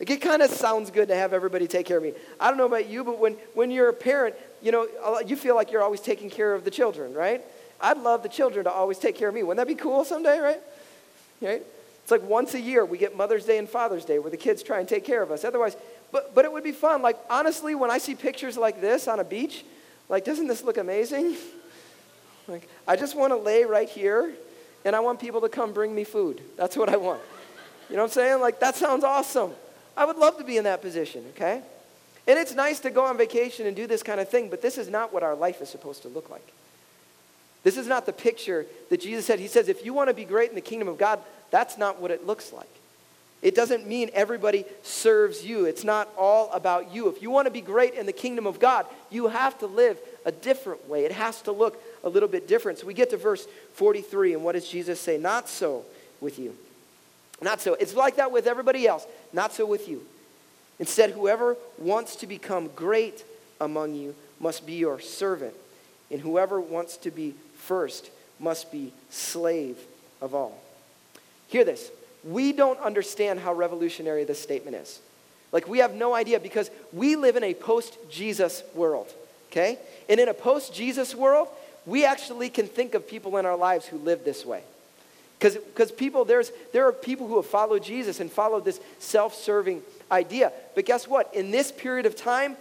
[0.00, 2.14] Like it kind of sounds good to have everybody take care of me.
[2.40, 4.88] I don't know about you, but when, when you're a parent, you know,
[5.24, 7.40] you feel like you're always taking care of the children, right?
[7.80, 9.44] I'd love the children to always take care of me.
[9.44, 10.60] Wouldn't that be cool someday, right?
[11.40, 11.62] Right?
[12.04, 14.62] It's like once a year we get Mother's Day and Father's Day where the kids
[14.62, 15.42] try and take care of us.
[15.42, 15.74] Otherwise,
[16.12, 17.00] but, but it would be fun.
[17.00, 19.64] Like, honestly, when I see pictures like this on a beach,
[20.10, 21.36] like, doesn't this look amazing?
[22.46, 24.34] Like, I just want to lay right here
[24.84, 26.42] and I want people to come bring me food.
[26.58, 27.22] That's what I want.
[27.88, 28.40] You know what I'm saying?
[28.42, 29.52] Like, that sounds awesome.
[29.96, 31.62] I would love to be in that position, okay?
[32.26, 34.76] And it's nice to go on vacation and do this kind of thing, but this
[34.76, 36.46] is not what our life is supposed to look like.
[37.62, 39.40] This is not the picture that Jesus said.
[39.40, 42.00] He says, if you want to be great in the kingdom of God, that's not
[42.00, 42.68] what it looks like.
[43.42, 45.66] It doesn't mean everybody serves you.
[45.66, 47.08] It's not all about you.
[47.08, 49.98] If you want to be great in the kingdom of God, you have to live
[50.24, 51.04] a different way.
[51.04, 52.78] It has to look a little bit different.
[52.78, 55.18] So we get to verse 43, and what does Jesus say?
[55.18, 55.84] Not so
[56.22, 56.56] with you.
[57.42, 57.74] Not so.
[57.74, 59.06] It's like that with everybody else.
[59.34, 60.06] Not so with you.
[60.78, 63.24] Instead, whoever wants to become great
[63.60, 65.54] among you must be your servant,
[66.10, 69.76] and whoever wants to be first must be slave
[70.22, 70.63] of all.
[71.54, 71.92] Hear this.
[72.24, 74.98] We don't understand how revolutionary this statement is.
[75.52, 79.06] Like, we have no idea because we live in a post Jesus world,
[79.52, 79.78] okay?
[80.08, 81.46] And in a post Jesus world,
[81.86, 84.64] we actually can think of people in our lives who live this way.
[85.38, 89.80] Because people, there's, there are people who have followed Jesus and followed this self serving
[90.10, 90.50] idea.
[90.74, 91.32] But guess what?
[91.36, 92.56] In this period of time,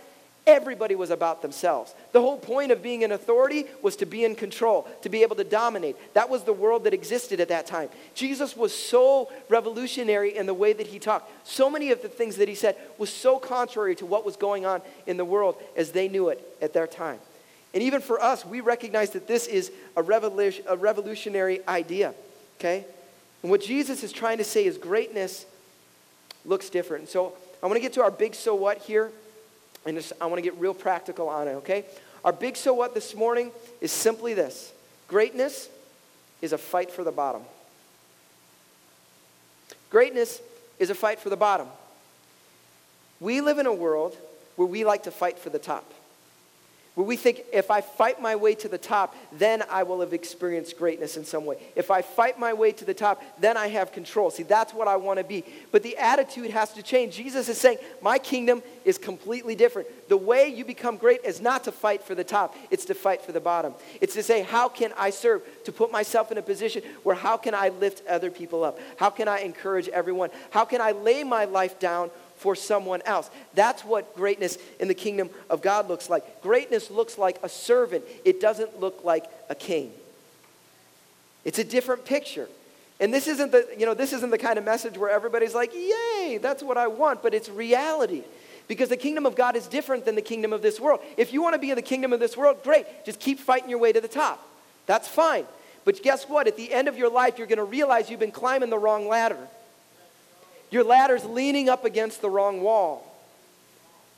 [0.46, 1.94] Everybody was about themselves.
[2.14, 5.36] The whole point of being an authority was to be in control, to be able
[5.36, 5.96] to dominate.
[6.14, 7.90] That was the world that existed at that time.
[8.14, 11.32] Jesus was so revolutionary in the way that he talked.
[11.46, 14.64] So many of the things that he said was so contrary to what was going
[14.64, 17.18] on in the world as they knew it at their time.
[17.74, 22.14] And even for us, we recognize that this is a, revolution, a revolutionary idea,
[22.60, 22.86] okay?
[23.42, 25.48] And what Jesus is trying to say is greatness
[26.46, 27.10] looks different.
[27.10, 29.12] So I want to get to our big so what here
[29.86, 31.86] and just, I want to get real practical on it, okay?
[32.24, 34.72] Our big so what this morning is simply this
[35.08, 35.70] greatness
[36.42, 37.42] is a fight for the bottom.
[39.90, 40.42] Greatness
[40.80, 41.68] is a fight for the bottom.
[43.20, 44.18] We live in a world
[44.56, 45.94] where we like to fight for the top.
[46.96, 50.14] Where we think if I fight my way to the top, then I will have
[50.14, 51.58] experienced greatness in some way.
[51.76, 54.30] If I fight my way to the top, then I have control.
[54.30, 55.44] See, that's what I want to be.
[55.72, 57.16] But the attitude has to change.
[57.16, 59.88] Jesus is saying, My kingdom is completely different.
[60.08, 63.24] The way you become great is not to fight for the top, it's to fight
[63.24, 63.74] for the bottom.
[64.00, 65.42] It's to say, How can I serve?
[65.64, 68.80] To put myself in a position where how can I lift other people up?
[68.98, 70.30] How can I encourage everyone?
[70.52, 72.12] How can I lay my life down
[72.44, 73.30] for someone else.
[73.54, 76.42] That's what greatness in the kingdom of God looks like.
[76.42, 79.92] Greatness looks like a servant, it doesn't look like a king.
[81.46, 82.50] It's a different picture.
[83.00, 85.74] And this isn't the, you know, this isn't the kind of message where everybody's like,
[85.74, 88.24] "Yay, that's what I want," but it's reality.
[88.68, 91.00] Because the kingdom of God is different than the kingdom of this world.
[91.18, 92.86] If you want to be in the kingdom of this world, great.
[93.06, 94.46] Just keep fighting your way to the top.
[94.86, 95.46] That's fine.
[95.86, 96.48] But guess what?
[96.48, 99.08] At the end of your life, you're going to realize you've been climbing the wrong
[99.08, 99.48] ladder.
[100.74, 103.08] Your ladder's leaning up against the wrong wall.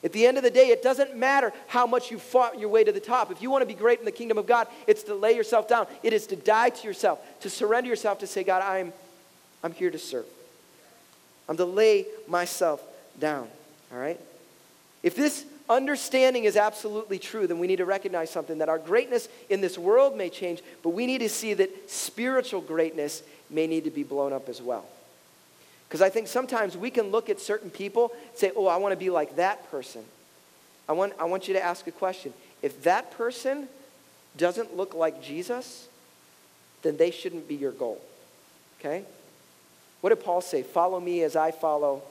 [0.06, 2.82] At the end of the day, it doesn't matter how much you fought your way
[2.82, 3.30] to the top.
[3.30, 5.68] If you want to be great in the kingdom of God, it's to lay yourself
[5.68, 5.86] down.
[6.02, 8.94] It is to die to yourself, to surrender yourself, to say, God, I'm,
[9.64, 10.26] I'm here to serve.
[11.50, 12.82] I'm to lay myself
[13.20, 13.50] down.
[13.92, 14.20] All right?
[15.04, 19.28] If this understanding is absolutely true, then we need to recognize something that our greatness
[19.50, 23.84] in this world may change, but we need to see that spiritual greatness may need
[23.84, 24.86] to be blown up as well.
[25.96, 28.92] Because I think sometimes we can look at certain people and say, oh, I want
[28.92, 30.04] to be like that person.
[30.90, 32.34] I want, I want you to ask a question.
[32.62, 33.70] If that person
[34.36, 35.88] doesn't look like Jesus,
[36.82, 38.02] then they shouldn't be your goal.
[38.78, 39.06] Okay?
[40.02, 40.64] What did Paul say?
[40.64, 42.02] Follow me as I follow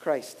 [0.00, 0.36] Christ.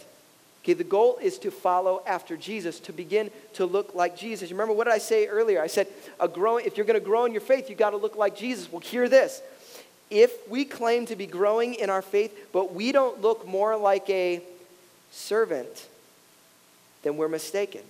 [0.62, 4.50] Okay, the goal is to follow after Jesus, to begin to look like Jesus.
[4.50, 5.62] Remember what did I say earlier?
[5.62, 5.86] I said,
[6.20, 8.36] a growing, if you're going to grow in your faith, you've got to look like
[8.36, 8.70] Jesus.
[8.70, 9.40] Well, hear this.
[10.10, 14.08] If we claim to be growing in our faith, but we don't look more like
[14.08, 14.42] a
[15.10, 15.86] servant,
[17.02, 17.82] then we're mistaken.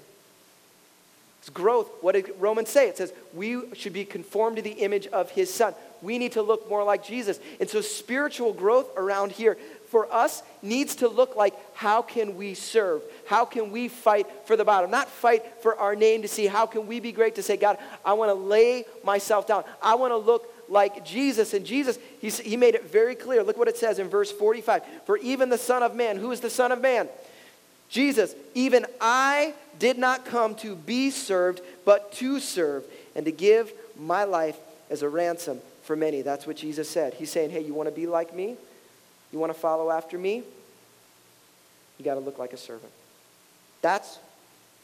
[1.40, 1.88] It's growth.
[2.00, 2.88] What did Romans say?
[2.88, 5.74] It says we should be conformed to the image of his son.
[6.02, 7.40] We need to look more like Jesus.
[7.60, 9.56] And so spiritual growth around here
[9.90, 13.02] for us needs to look like how can we serve?
[13.26, 14.90] How can we fight for the bottom?
[14.90, 17.78] Not fight for our name to see how can we be great to say, God,
[18.04, 19.64] I want to lay myself down.
[19.82, 21.54] I want to look like Jesus.
[21.54, 23.42] And Jesus, he, he made it very clear.
[23.42, 24.82] Look what it says in verse 45.
[25.06, 27.08] For even the Son of Man, who is the Son of Man?
[27.88, 33.72] Jesus, even I did not come to be served, but to serve and to give
[33.98, 34.56] my life
[34.90, 36.22] as a ransom for many.
[36.22, 37.14] That's what Jesus said.
[37.14, 38.56] He's saying, hey, you want to be like me?
[39.32, 40.42] You want to follow after me?
[41.98, 42.92] You got to look like a servant.
[43.80, 44.18] That's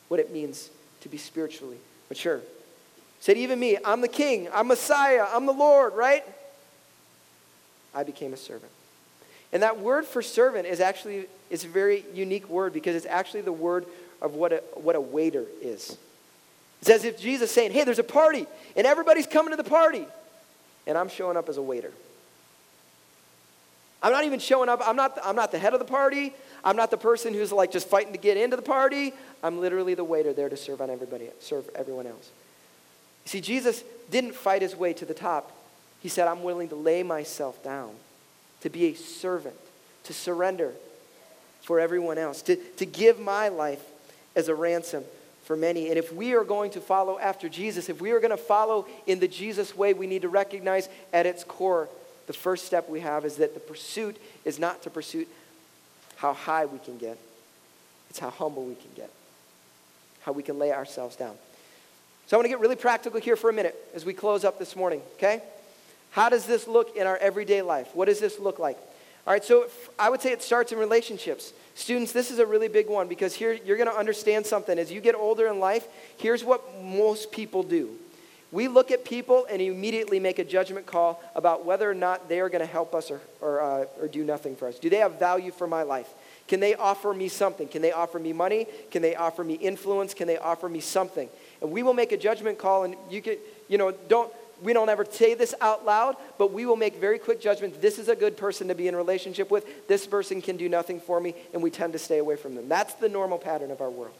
[0.09, 0.71] what it means
[1.03, 2.41] to be spiritually mature.
[3.25, 6.23] Said, even me, I'm the king, I'm Messiah, I'm the Lord, right?
[7.95, 8.71] I became a servant.
[9.51, 13.41] And that word for servant is actually it's a very unique word because it's actually
[13.41, 13.87] the word
[14.21, 15.97] of what a, what a waiter is.
[16.83, 20.05] It's as if Jesus saying, hey, there's a party, and everybody's coming to the party.
[20.87, 21.93] And I'm showing up as a waiter.
[24.03, 24.83] I'm not even showing up.
[24.85, 26.35] I'm not, I'm not the head of the party.
[26.63, 29.15] I'm not the person who's like just fighting to get into the party.
[29.43, 32.31] I'm literally the waiter there to serve on everybody, serve everyone else.
[33.25, 35.53] You see, Jesus didn't fight his way to the top.
[36.01, 37.93] He said, I'm willing to lay myself down,
[38.61, 39.57] to be a servant,
[40.05, 40.73] to surrender
[41.63, 43.83] for everyone else, to, to give my life
[44.37, 45.05] as a ransom
[45.45, 45.89] for many.
[45.89, 48.87] And if we are going to follow after Jesus, if we are going to follow
[49.07, 51.89] in the Jesus way, we need to recognize at its core
[52.27, 55.27] the first step we have is that the pursuit is not to pursue
[56.17, 57.19] how high we can get,
[58.09, 59.11] it's how humble we can get,
[60.23, 61.37] how we can lay ourselves down.
[62.27, 64.59] So I want to get really practical here for a minute as we close up
[64.59, 65.43] this morning, okay?
[66.11, 67.89] How does this look in our everyday life?
[67.95, 68.79] What does this look like?
[69.27, 69.67] All right, so
[69.99, 71.53] I would say it starts in relationships.
[71.75, 74.79] Students, this is a really big one because here you're going to understand something.
[74.79, 77.99] As you get older in life, here's what most people do
[78.55, 82.39] we look at people and immediately make a judgment call about whether or not they
[82.39, 84.79] are going to help us or, or, uh, or do nothing for us.
[84.79, 86.09] Do they have value for my life?
[86.47, 87.67] Can they offer me something?
[87.67, 88.69] Can they offer me money?
[88.93, 90.15] Can they offer me influence?
[90.15, 91.29] Can they offer me something?
[91.65, 94.31] And we will make a judgment call, and you can, you know, don't,
[94.63, 97.79] we don't ever say this out loud, but we will make very quick judgments.
[97.79, 99.89] This is a good person to be in relationship with.
[99.89, 102.69] This person can do nothing for me, and we tend to stay away from them.
[102.69, 104.13] That's the normal pattern of our world.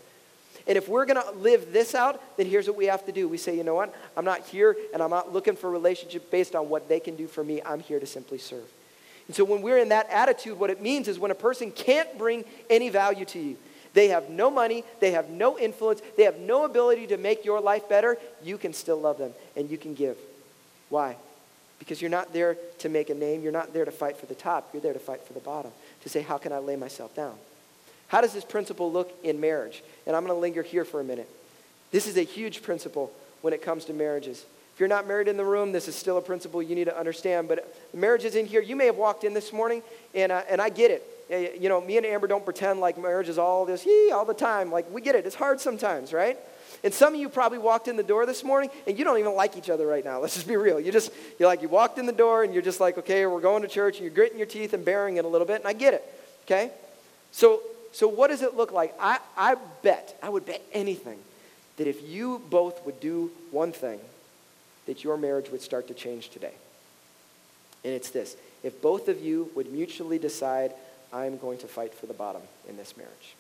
[0.67, 3.29] And if we're going to live this out, then here's what we have to do.
[3.29, 3.95] We say, you know what?
[4.17, 7.15] I'm not here and I'm not looking for a relationship based on what they can
[7.15, 7.61] do for me.
[7.61, 8.65] I'm here to simply serve.
[9.27, 12.17] And so when we're in that attitude, what it means is when a person can't
[12.17, 13.57] bring any value to you,
[13.95, 17.61] they have no money, they have no influence, they have no ability to make your
[17.61, 20.19] life better, you can still love them and you can give.
[20.91, 21.17] Why?
[21.79, 24.35] Because you're not there to make a name, you're not there to fight for the
[24.35, 25.71] top, you're there to fight for the bottom,
[26.03, 27.35] to say, how can I lay myself down?
[28.09, 29.83] How does this principle look in marriage?
[30.07, 31.29] And I'm going to linger here for a minute.
[31.91, 34.45] This is a huge principle when it comes to marriages.
[34.75, 36.99] If you're not married in the room, this is still a principle you need to
[36.99, 37.47] understand.
[37.47, 38.61] But marriage is in here.
[38.61, 39.83] You may have walked in this morning,
[40.15, 41.09] and, uh, and I get it.
[41.31, 44.35] You know, me and Amber don't pretend like marriage is all this, yee, all the
[44.35, 44.71] time.
[44.71, 45.27] Like, we get it.
[45.27, 46.39] It's hard sometimes, right?
[46.83, 49.35] And some of you probably walked in the door this morning and you don't even
[49.35, 50.21] like each other right now.
[50.21, 50.79] Let's just be real.
[50.79, 53.41] You just, you're like, you walked in the door and you're just like, okay, we're
[53.41, 55.67] going to church and you're gritting your teeth and bearing it a little bit, and
[55.67, 56.05] I get it,
[56.45, 56.71] okay?
[57.33, 57.63] So
[57.95, 58.93] so, what does it look like?
[58.99, 61.17] I, I bet, I would bet anything,
[61.77, 64.01] that if you both would do one thing,
[64.87, 66.55] that your marriage would start to change today.
[67.85, 70.73] And it's this if both of you would mutually decide,
[71.15, 73.37] I'm going to fight for the bottom in this marriage,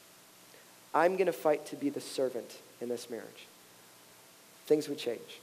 [0.95, 3.47] I'm going to fight to be the servant in this marriage,
[4.67, 5.41] things would change.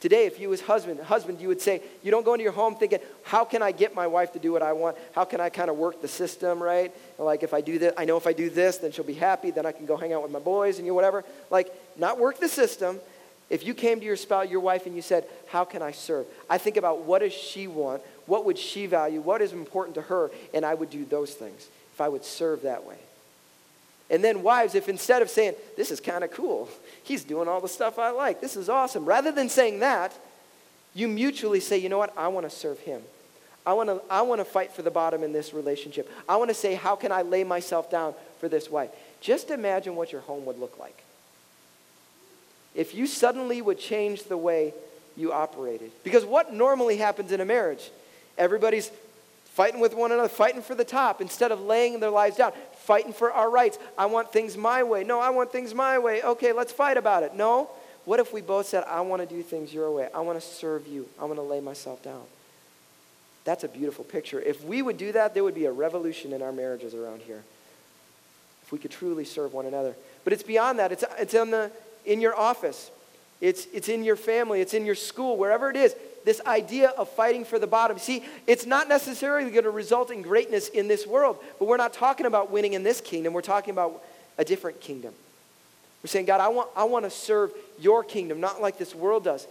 [0.00, 2.74] Today, if you as husband, husband, you would say, you don't go into your home
[2.74, 4.96] thinking, how can I get my wife to do what I want?
[5.14, 6.90] How can I kind of work the system, right?
[7.18, 9.50] Like if I do this, I know if I do this, then she'll be happy,
[9.50, 11.22] then I can go hang out with my boys and you whatever.
[11.50, 12.98] Like, not work the system.
[13.50, 16.24] If you came to your spouse, your wife, and you said, how can I serve?
[16.48, 18.00] I think about what does she want?
[18.30, 19.20] What would she value?
[19.20, 20.30] What is important to her?
[20.54, 22.98] And I would do those things if I would serve that way.
[24.08, 26.68] And then, wives, if instead of saying, This is kind of cool,
[27.02, 30.16] he's doing all the stuff I like, this is awesome, rather than saying that,
[30.94, 32.16] you mutually say, You know what?
[32.16, 33.02] I want to serve him.
[33.66, 36.08] I want to I want to fight for the bottom in this relationship.
[36.28, 38.90] I want to say, How can I lay myself down for this wife?
[39.20, 41.02] Just imagine what your home would look like.
[42.76, 44.72] If you suddenly would change the way
[45.16, 45.90] you operated.
[46.04, 47.90] Because what normally happens in a marriage?
[48.38, 48.90] Everybody's
[49.44, 52.52] fighting with one another, fighting for the top instead of laying their lives down
[52.90, 53.78] fighting for our rights.
[53.96, 55.04] I want things my way.
[55.04, 56.22] No, I want things my way.
[56.22, 57.36] Okay, let's fight about it.
[57.36, 57.70] No.
[58.04, 60.08] What if we both said, I want to do things your way?
[60.12, 61.06] I want to serve you.
[61.20, 62.22] I want to lay myself down.
[63.44, 64.40] That's a beautiful picture.
[64.40, 67.44] If we would do that, there would be a revolution in our marriages around here.
[68.64, 69.94] If we could truly serve one another.
[70.24, 70.90] But it's beyond that.
[70.90, 71.70] It's, it's in, the,
[72.04, 72.90] in your office.
[73.40, 74.60] It's, it's in your family.
[74.60, 77.98] It's in your school, wherever it is this idea of fighting for the bottom.
[77.98, 81.92] See, it's not necessarily going to result in greatness in this world, but we're not
[81.92, 83.32] talking about winning in this kingdom.
[83.32, 84.02] We're talking about
[84.38, 85.14] a different kingdom.
[86.02, 89.24] We're saying, God, I want, I want to serve your kingdom, not like this world
[89.24, 89.46] does.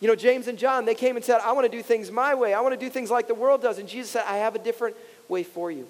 [0.00, 2.34] You know, James and John, they came and said, I want to do things my
[2.34, 2.54] way.
[2.54, 3.78] I want to do things like the world does.
[3.78, 4.96] And Jesus said, I have a different
[5.28, 5.86] way for you.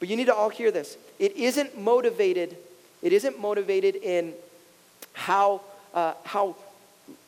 [0.00, 0.96] But you need to all hear this.
[1.18, 2.56] It isn't motivated,
[3.02, 4.32] it isn't motivated in
[5.12, 5.60] how,
[5.94, 6.56] uh, how,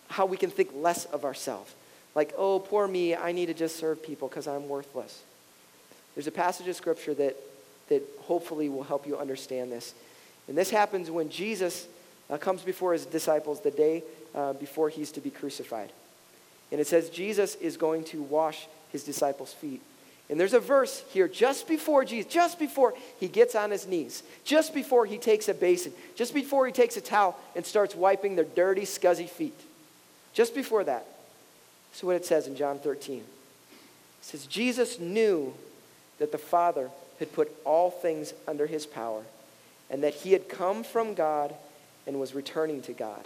[0.09, 1.73] how we can think less of ourselves.
[2.15, 5.23] Like, oh, poor me, I need to just serve people because I'm worthless.
[6.15, 7.37] There's a passage of scripture that,
[7.89, 9.95] that hopefully will help you understand this.
[10.49, 11.87] And this happens when Jesus
[12.29, 14.03] uh, comes before his disciples the day
[14.35, 15.91] uh, before he's to be crucified.
[16.71, 19.81] And it says Jesus is going to wash his disciples' feet.
[20.31, 24.23] And there's a verse here just before Jesus, just before he gets on his knees,
[24.45, 28.37] just before he takes a basin, just before he takes a towel and starts wiping
[28.37, 29.59] their dirty, scuzzy feet.
[30.33, 31.07] Just before that.
[31.95, 33.19] Is what it says in John 13.
[33.19, 33.25] It
[34.23, 35.55] says, Jesus knew
[36.19, 39.23] that the Father had put all things under his power
[39.91, 41.55] and that he had come from God
[42.07, 43.25] and was returning to God.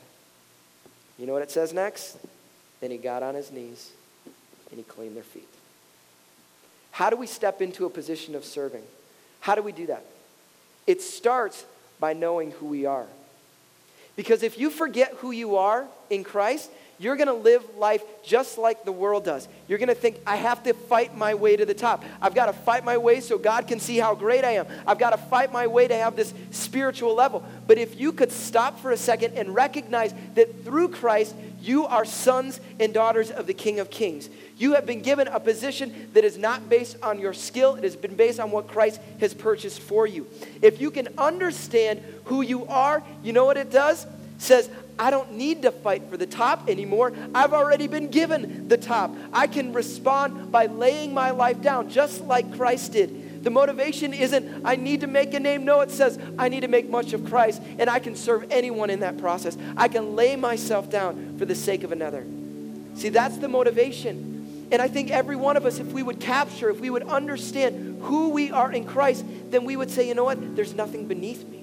[1.19, 2.19] You know what it says next?
[2.81, 3.93] Then he got on his knees
[4.71, 5.49] and he cleaned their feet.
[6.91, 8.83] How do we step into a position of serving?
[9.41, 10.05] How do we do that?
[10.87, 11.65] It starts
[12.01, 13.07] by knowing who we are.
[14.17, 18.59] Because if you forget who you are in Christ, you're going to live life just
[18.59, 19.49] like the world does.
[19.69, 22.05] You're going to think, I have to fight my way to the top.
[22.23, 24.67] I've got to fight my way so God can see how great I am.
[24.87, 27.45] I've got to fight my way to have this spiritual level.
[27.67, 32.05] But if you could stop for a second and recognize that through Christ, you are
[32.05, 34.31] sons and daughters of the King of Kings.
[34.57, 37.97] You have been given a position that is not based on your skill, it has
[37.97, 40.27] been based on what Christ has purchased for you.
[40.63, 44.07] If you can understand who you are, you know what it does?
[44.39, 47.13] Says, I don't need to fight for the top anymore.
[47.35, 49.15] I've already been given the top.
[49.33, 53.45] I can respond by laying my life down, just like Christ did.
[53.45, 55.65] The motivation isn't, I need to make a name.
[55.65, 58.91] No, it says, I need to make much of Christ, and I can serve anyone
[58.91, 59.57] in that process.
[59.77, 62.27] I can lay myself down for the sake of another.
[62.97, 64.67] See, that's the motivation.
[64.73, 68.03] And I think every one of us, if we would capture, if we would understand
[68.03, 70.57] who we are in Christ, then we would say, you know what?
[70.57, 71.56] There's nothing beneath me.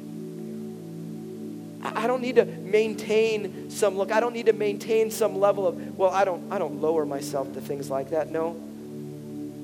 [1.83, 4.11] I don't need to maintain some look.
[4.11, 7.53] I don't need to maintain some level of, well, I don't, I don't lower myself
[7.53, 8.31] to things like that.
[8.31, 8.55] No.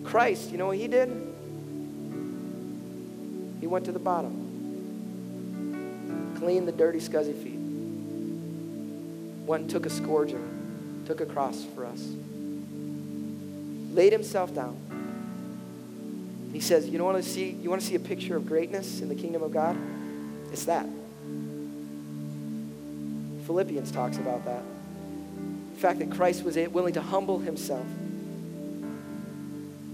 [0.03, 1.07] Christ, you know what he did?
[3.61, 4.34] He went to the bottom,
[6.39, 7.59] cleaned the dirty, scuzzy feet,
[9.45, 12.05] went and took a scourging, took a cross for us,
[13.93, 14.78] laid himself down.
[16.51, 19.09] He says, you want to see, you want to see a picture of greatness in
[19.09, 19.78] the kingdom of God?
[20.51, 20.86] It's that.
[23.50, 24.62] Philippians talks about that.
[25.74, 27.88] The fact that Christ was willing to humble himself.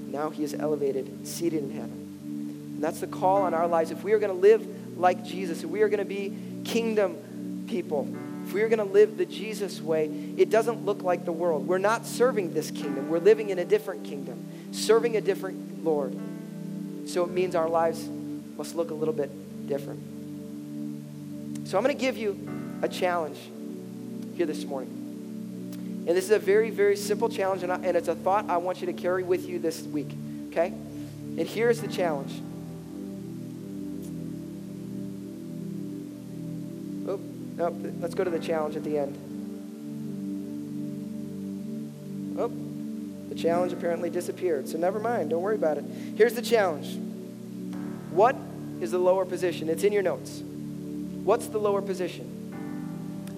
[0.08, 2.74] Now he is elevated, seated in heaven.
[2.74, 3.91] And that's the call on our lives.
[3.91, 7.64] If we are going to live like Jesus, if we are going to be kingdom
[7.70, 8.14] people,
[8.45, 11.66] if we are going to live the Jesus way, it doesn't look like the world.
[11.66, 13.08] We're not serving this kingdom.
[13.08, 16.14] We're living in a different kingdom, serving a different Lord.
[17.08, 18.06] So it means our lives
[18.58, 20.01] must look a little bit different.
[21.70, 23.38] So I'm going to give you a challenge
[24.36, 25.05] here this morning.
[26.07, 28.57] And this is a very, very simple challenge, and, I, and it's a thought I
[28.57, 30.09] want you to carry with you this week,
[30.49, 30.67] okay?
[30.67, 32.32] And here's the challenge.
[37.09, 37.19] Oh,
[37.57, 37.69] no,
[37.99, 39.17] let's go to the challenge at the end.
[42.38, 42.51] Oh,
[43.30, 45.86] the challenge apparently disappeared, so never mind, don't worry about it.
[46.15, 46.97] Here's the challenge
[48.11, 48.36] What
[48.80, 49.69] is the lower position?
[49.69, 50.41] It's in your notes.
[50.41, 52.34] What's the lower position?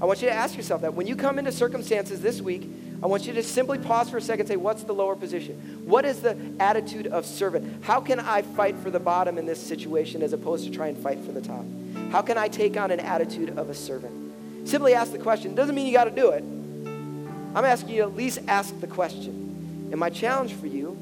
[0.01, 0.93] I want you to ask yourself that.
[0.93, 2.69] When you come into circumstances this week,
[3.01, 5.81] I want you to simply pause for a second and say, What's the lower position?
[5.85, 7.83] What is the attitude of servant?
[7.83, 10.97] How can I fight for the bottom in this situation as opposed to try and
[10.97, 11.65] fight for the top?
[12.11, 14.67] How can I take on an attitude of a servant?
[14.67, 15.55] Simply ask the question.
[15.55, 16.43] Doesn't mean you got to do it.
[16.43, 19.89] I'm asking you at least ask the question.
[19.91, 20.97] And my challenge for you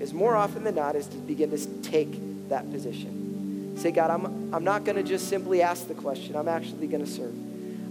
[0.00, 3.76] is more often than not is to begin to take that position.
[3.76, 6.36] Say, God, I'm, I'm not going to just simply ask the question.
[6.36, 7.34] I'm actually going to serve.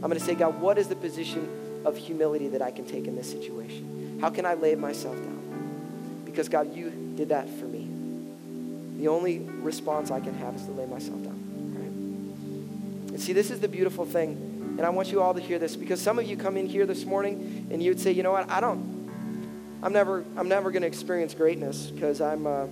[0.02, 3.06] I'm going to say, God, what is the position of humility that I can take
[3.06, 4.20] in this situation?
[4.22, 6.22] How can I lay myself down?
[6.26, 7.90] Because, God, you did that for me.
[8.98, 11.40] The only response I can have is to lay myself down.
[11.76, 13.12] Right?
[13.14, 14.76] And see, this is the beautiful thing.
[14.78, 16.86] And I want you all to hear this because some of you come in here
[16.86, 19.10] this morning and you'd say, you know what, I don't,
[19.84, 22.68] I'm never, I'm never going to experience greatness because I'm, uh,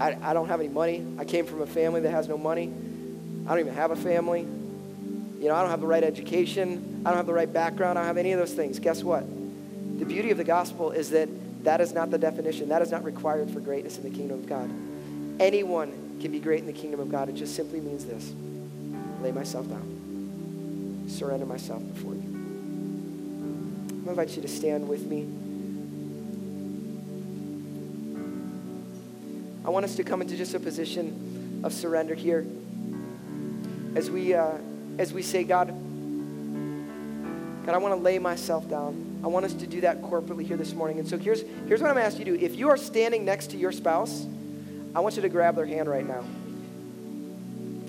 [0.00, 1.04] I, I don't have any money.
[1.18, 2.72] I came from a family that has no money.
[3.46, 4.46] I don't even have a family.
[5.38, 7.02] You know, I don't have the right education.
[7.06, 7.96] I don't have the right background.
[7.96, 8.80] I don't have any of those things.
[8.80, 9.24] Guess what?
[9.98, 11.28] The beauty of the gospel is that
[11.62, 12.70] that is not the definition.
[12.70, 14.68] That is not required for greatness in the kingdom of God.
[15.40, 17.28] Anyone can be great in the kingdom of God.
[17.28, 18.32] It just simply means this
[19.22, 22.20] lay myself down, surrender myself before you.
[22.20, 25.22] I'm going to invite you to stand with me.
[29.64, 32.44] I want us to come into just a position of surrender here
[33.94, 34.34] as we.
[34.34, 34.58] Uh,
[34.98, 35.68] as we say, God,
[37.64, 39.20] God, I want to lay myself down.
[39.22, 40.98] I want us to do that corporately here this morning.
[40.98, 42.44] And so here's, here's what I'm asking you to do.
[42.44, 44.26] If you are standing next to your spouse,
[44.94, 46.24] I want you to grab their hand right now.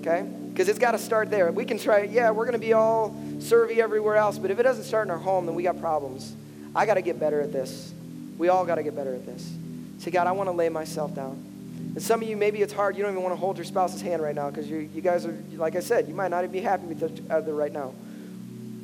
[0.00, 0.28] Okay?
[0.50, 1.50] Because it's got to start there.
[1.50, 4.62] We can try, yeah, we're going to be all servy everywhere else, but if it
[4.62, 6.34] doesn't start in our home, then we got problems.
[6.74, 7.92] I got to get better at this.
[8.38, 9.50] We all got to get better at this.
[9.98, 11.49] Say, God, I want to lay myself down.
[11.94, 12.96] And some of you, maybe it's hard.
[12.96, 15.26] You don't even want to hold your spouse's hand right now because you, you guys
[15.26, 17.92] are, like I said, you might not even be happy with each other right now.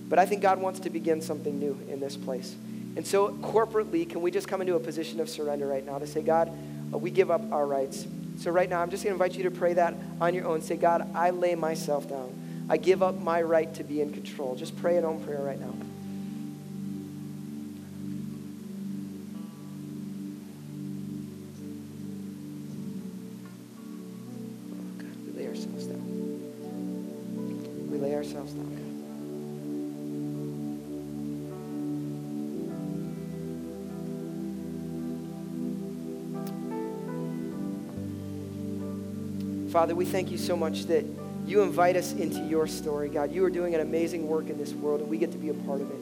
[0.08, 2.54] But I think God wants to begin something new in this place.
[2.96, 6.06] And so, corporately, can we just come into a position of surrender right now to
[6.06, 6.50] say, God,
[6.92, 8.06] uh, we give up our rights.
[8.38, 10.62] So, right now, I'm just going to invite you to pray that on your own.
[10.62, 12.66] Say, God, I lay myself down.
[12.68, 14.56] I give up my right to be in control.
[14.56, 15.74] Just pray an own prayer right now.
[39.76, 41.04] Father, we thank you so much that
[41.44, 43.30] you invite us into your story, God.
[43.30, 45.54] You are doing an amazing work in this world, and we get to be a
[45.54, 45.98] part of it.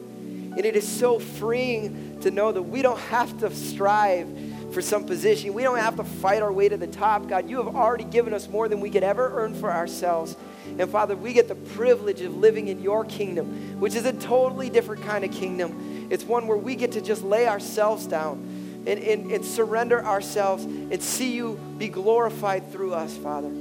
[0.55, 4.29] And it is so freeing to know that we don't have to strive
[4.71, 5.53] for some position.
[5.53, 7.27] We don't have to fight our way to the top.
[7.27, 10.37] God, you have already given us more than we could ever earn for ourselves.
[10.79, 14.69] And Father, we get the privilege of living in your kingdom, which is a totally
[14.69, 16.07] different kind of kingdom.
[16.09, 20.63] It's one where we get to just lay ourselves down and, and, and surrender ourselves
[20.63, 23.51] and see you be glorified through us, Father.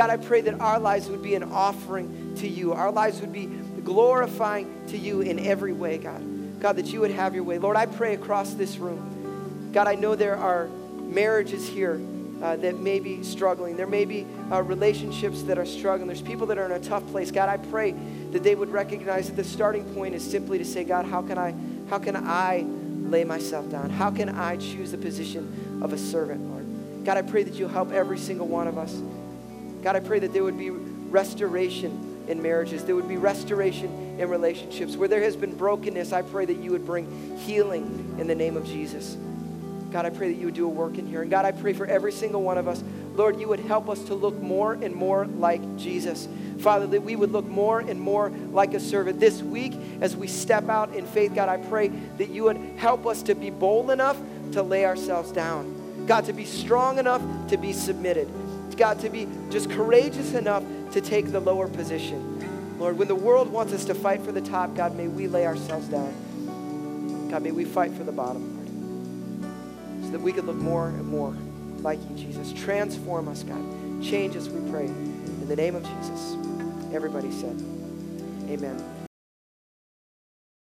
[0.00, 2.72] God, I pray that our lives would be an offering to you.
[2.72, 3.44] Our lives would be
[3.84, 6.58] glorifying to you in every way, God.
[6.58, 7.58] God, that you would have your way.
[7.58, 9.68] Lord, I pray across this room.
[9.74, 10.68] God, I know there are
[11.02, 12.00] marriages here
[12.40, 13.76] uh, that may be struggling.
[13.76, 16.06] There may be uh, relationships that are struggling.
[16.06, 17.30] There's people that are in a tough place.
[17.30, 17.94] God, I pray
[18.30, 21.36] that they would recognize that the starting point is simply to say, God, how can
[21.36, 21.54] I,
[21.90, 22.64] how can I
[23.02, 23.90] lay myself down?
[23.90, 27.04] How can I choose the position of a servant, Lord?
[27.04, 28.98] God, I pray that you'll help every single one of us.
[29.82, 32.84] God, I pray that there would be restoration in marriages.
[32.84, 34.96] There would be restoration in relationships.
[34.96, 38.56] Where there has been brokenness, I pray that you would bring healing in the name
[38.56, 39.16] of Jesus.
[39.90, 41.22] God, I pray that you would do a work in here.
[41.22, 42.82] And God, I pray for every single one of us.
[43.14, 46.28] Lord, you would help us to look more and more like Jesus.
[46.60, 49.18] Father, that we would look more and more like a servant.
[49.18, 53.06] This week, as we step out in faith, God, I pray that you would help
[53.06, 54.16] us to be bold enough
[54.52, 56.06] to lay ourselves down.
[56.06, 58.28] God, to be strong enough to be submitted.
[58.80, 62.78] God, to be just courageous enough to take the lower position.
[62.78, 65.46] Lord, when the world wants us to fight for the top, God, may we lay
[65.46, 67.28] ourselves down.
[67.30, 71.06] God, may we fight for the bottom Lord, so that we could look more and
[71.06, 71.36] more
[71.82, 72.54] like you, Jesus.
[72.54, 73.62] Transform us, God.
[74.02, 74.86] Change us, we pray.
[74.86, 76.36] In the name of Jesus.
[76.94, 77.62] Everybody said,
[78.48, 78.99] Amen.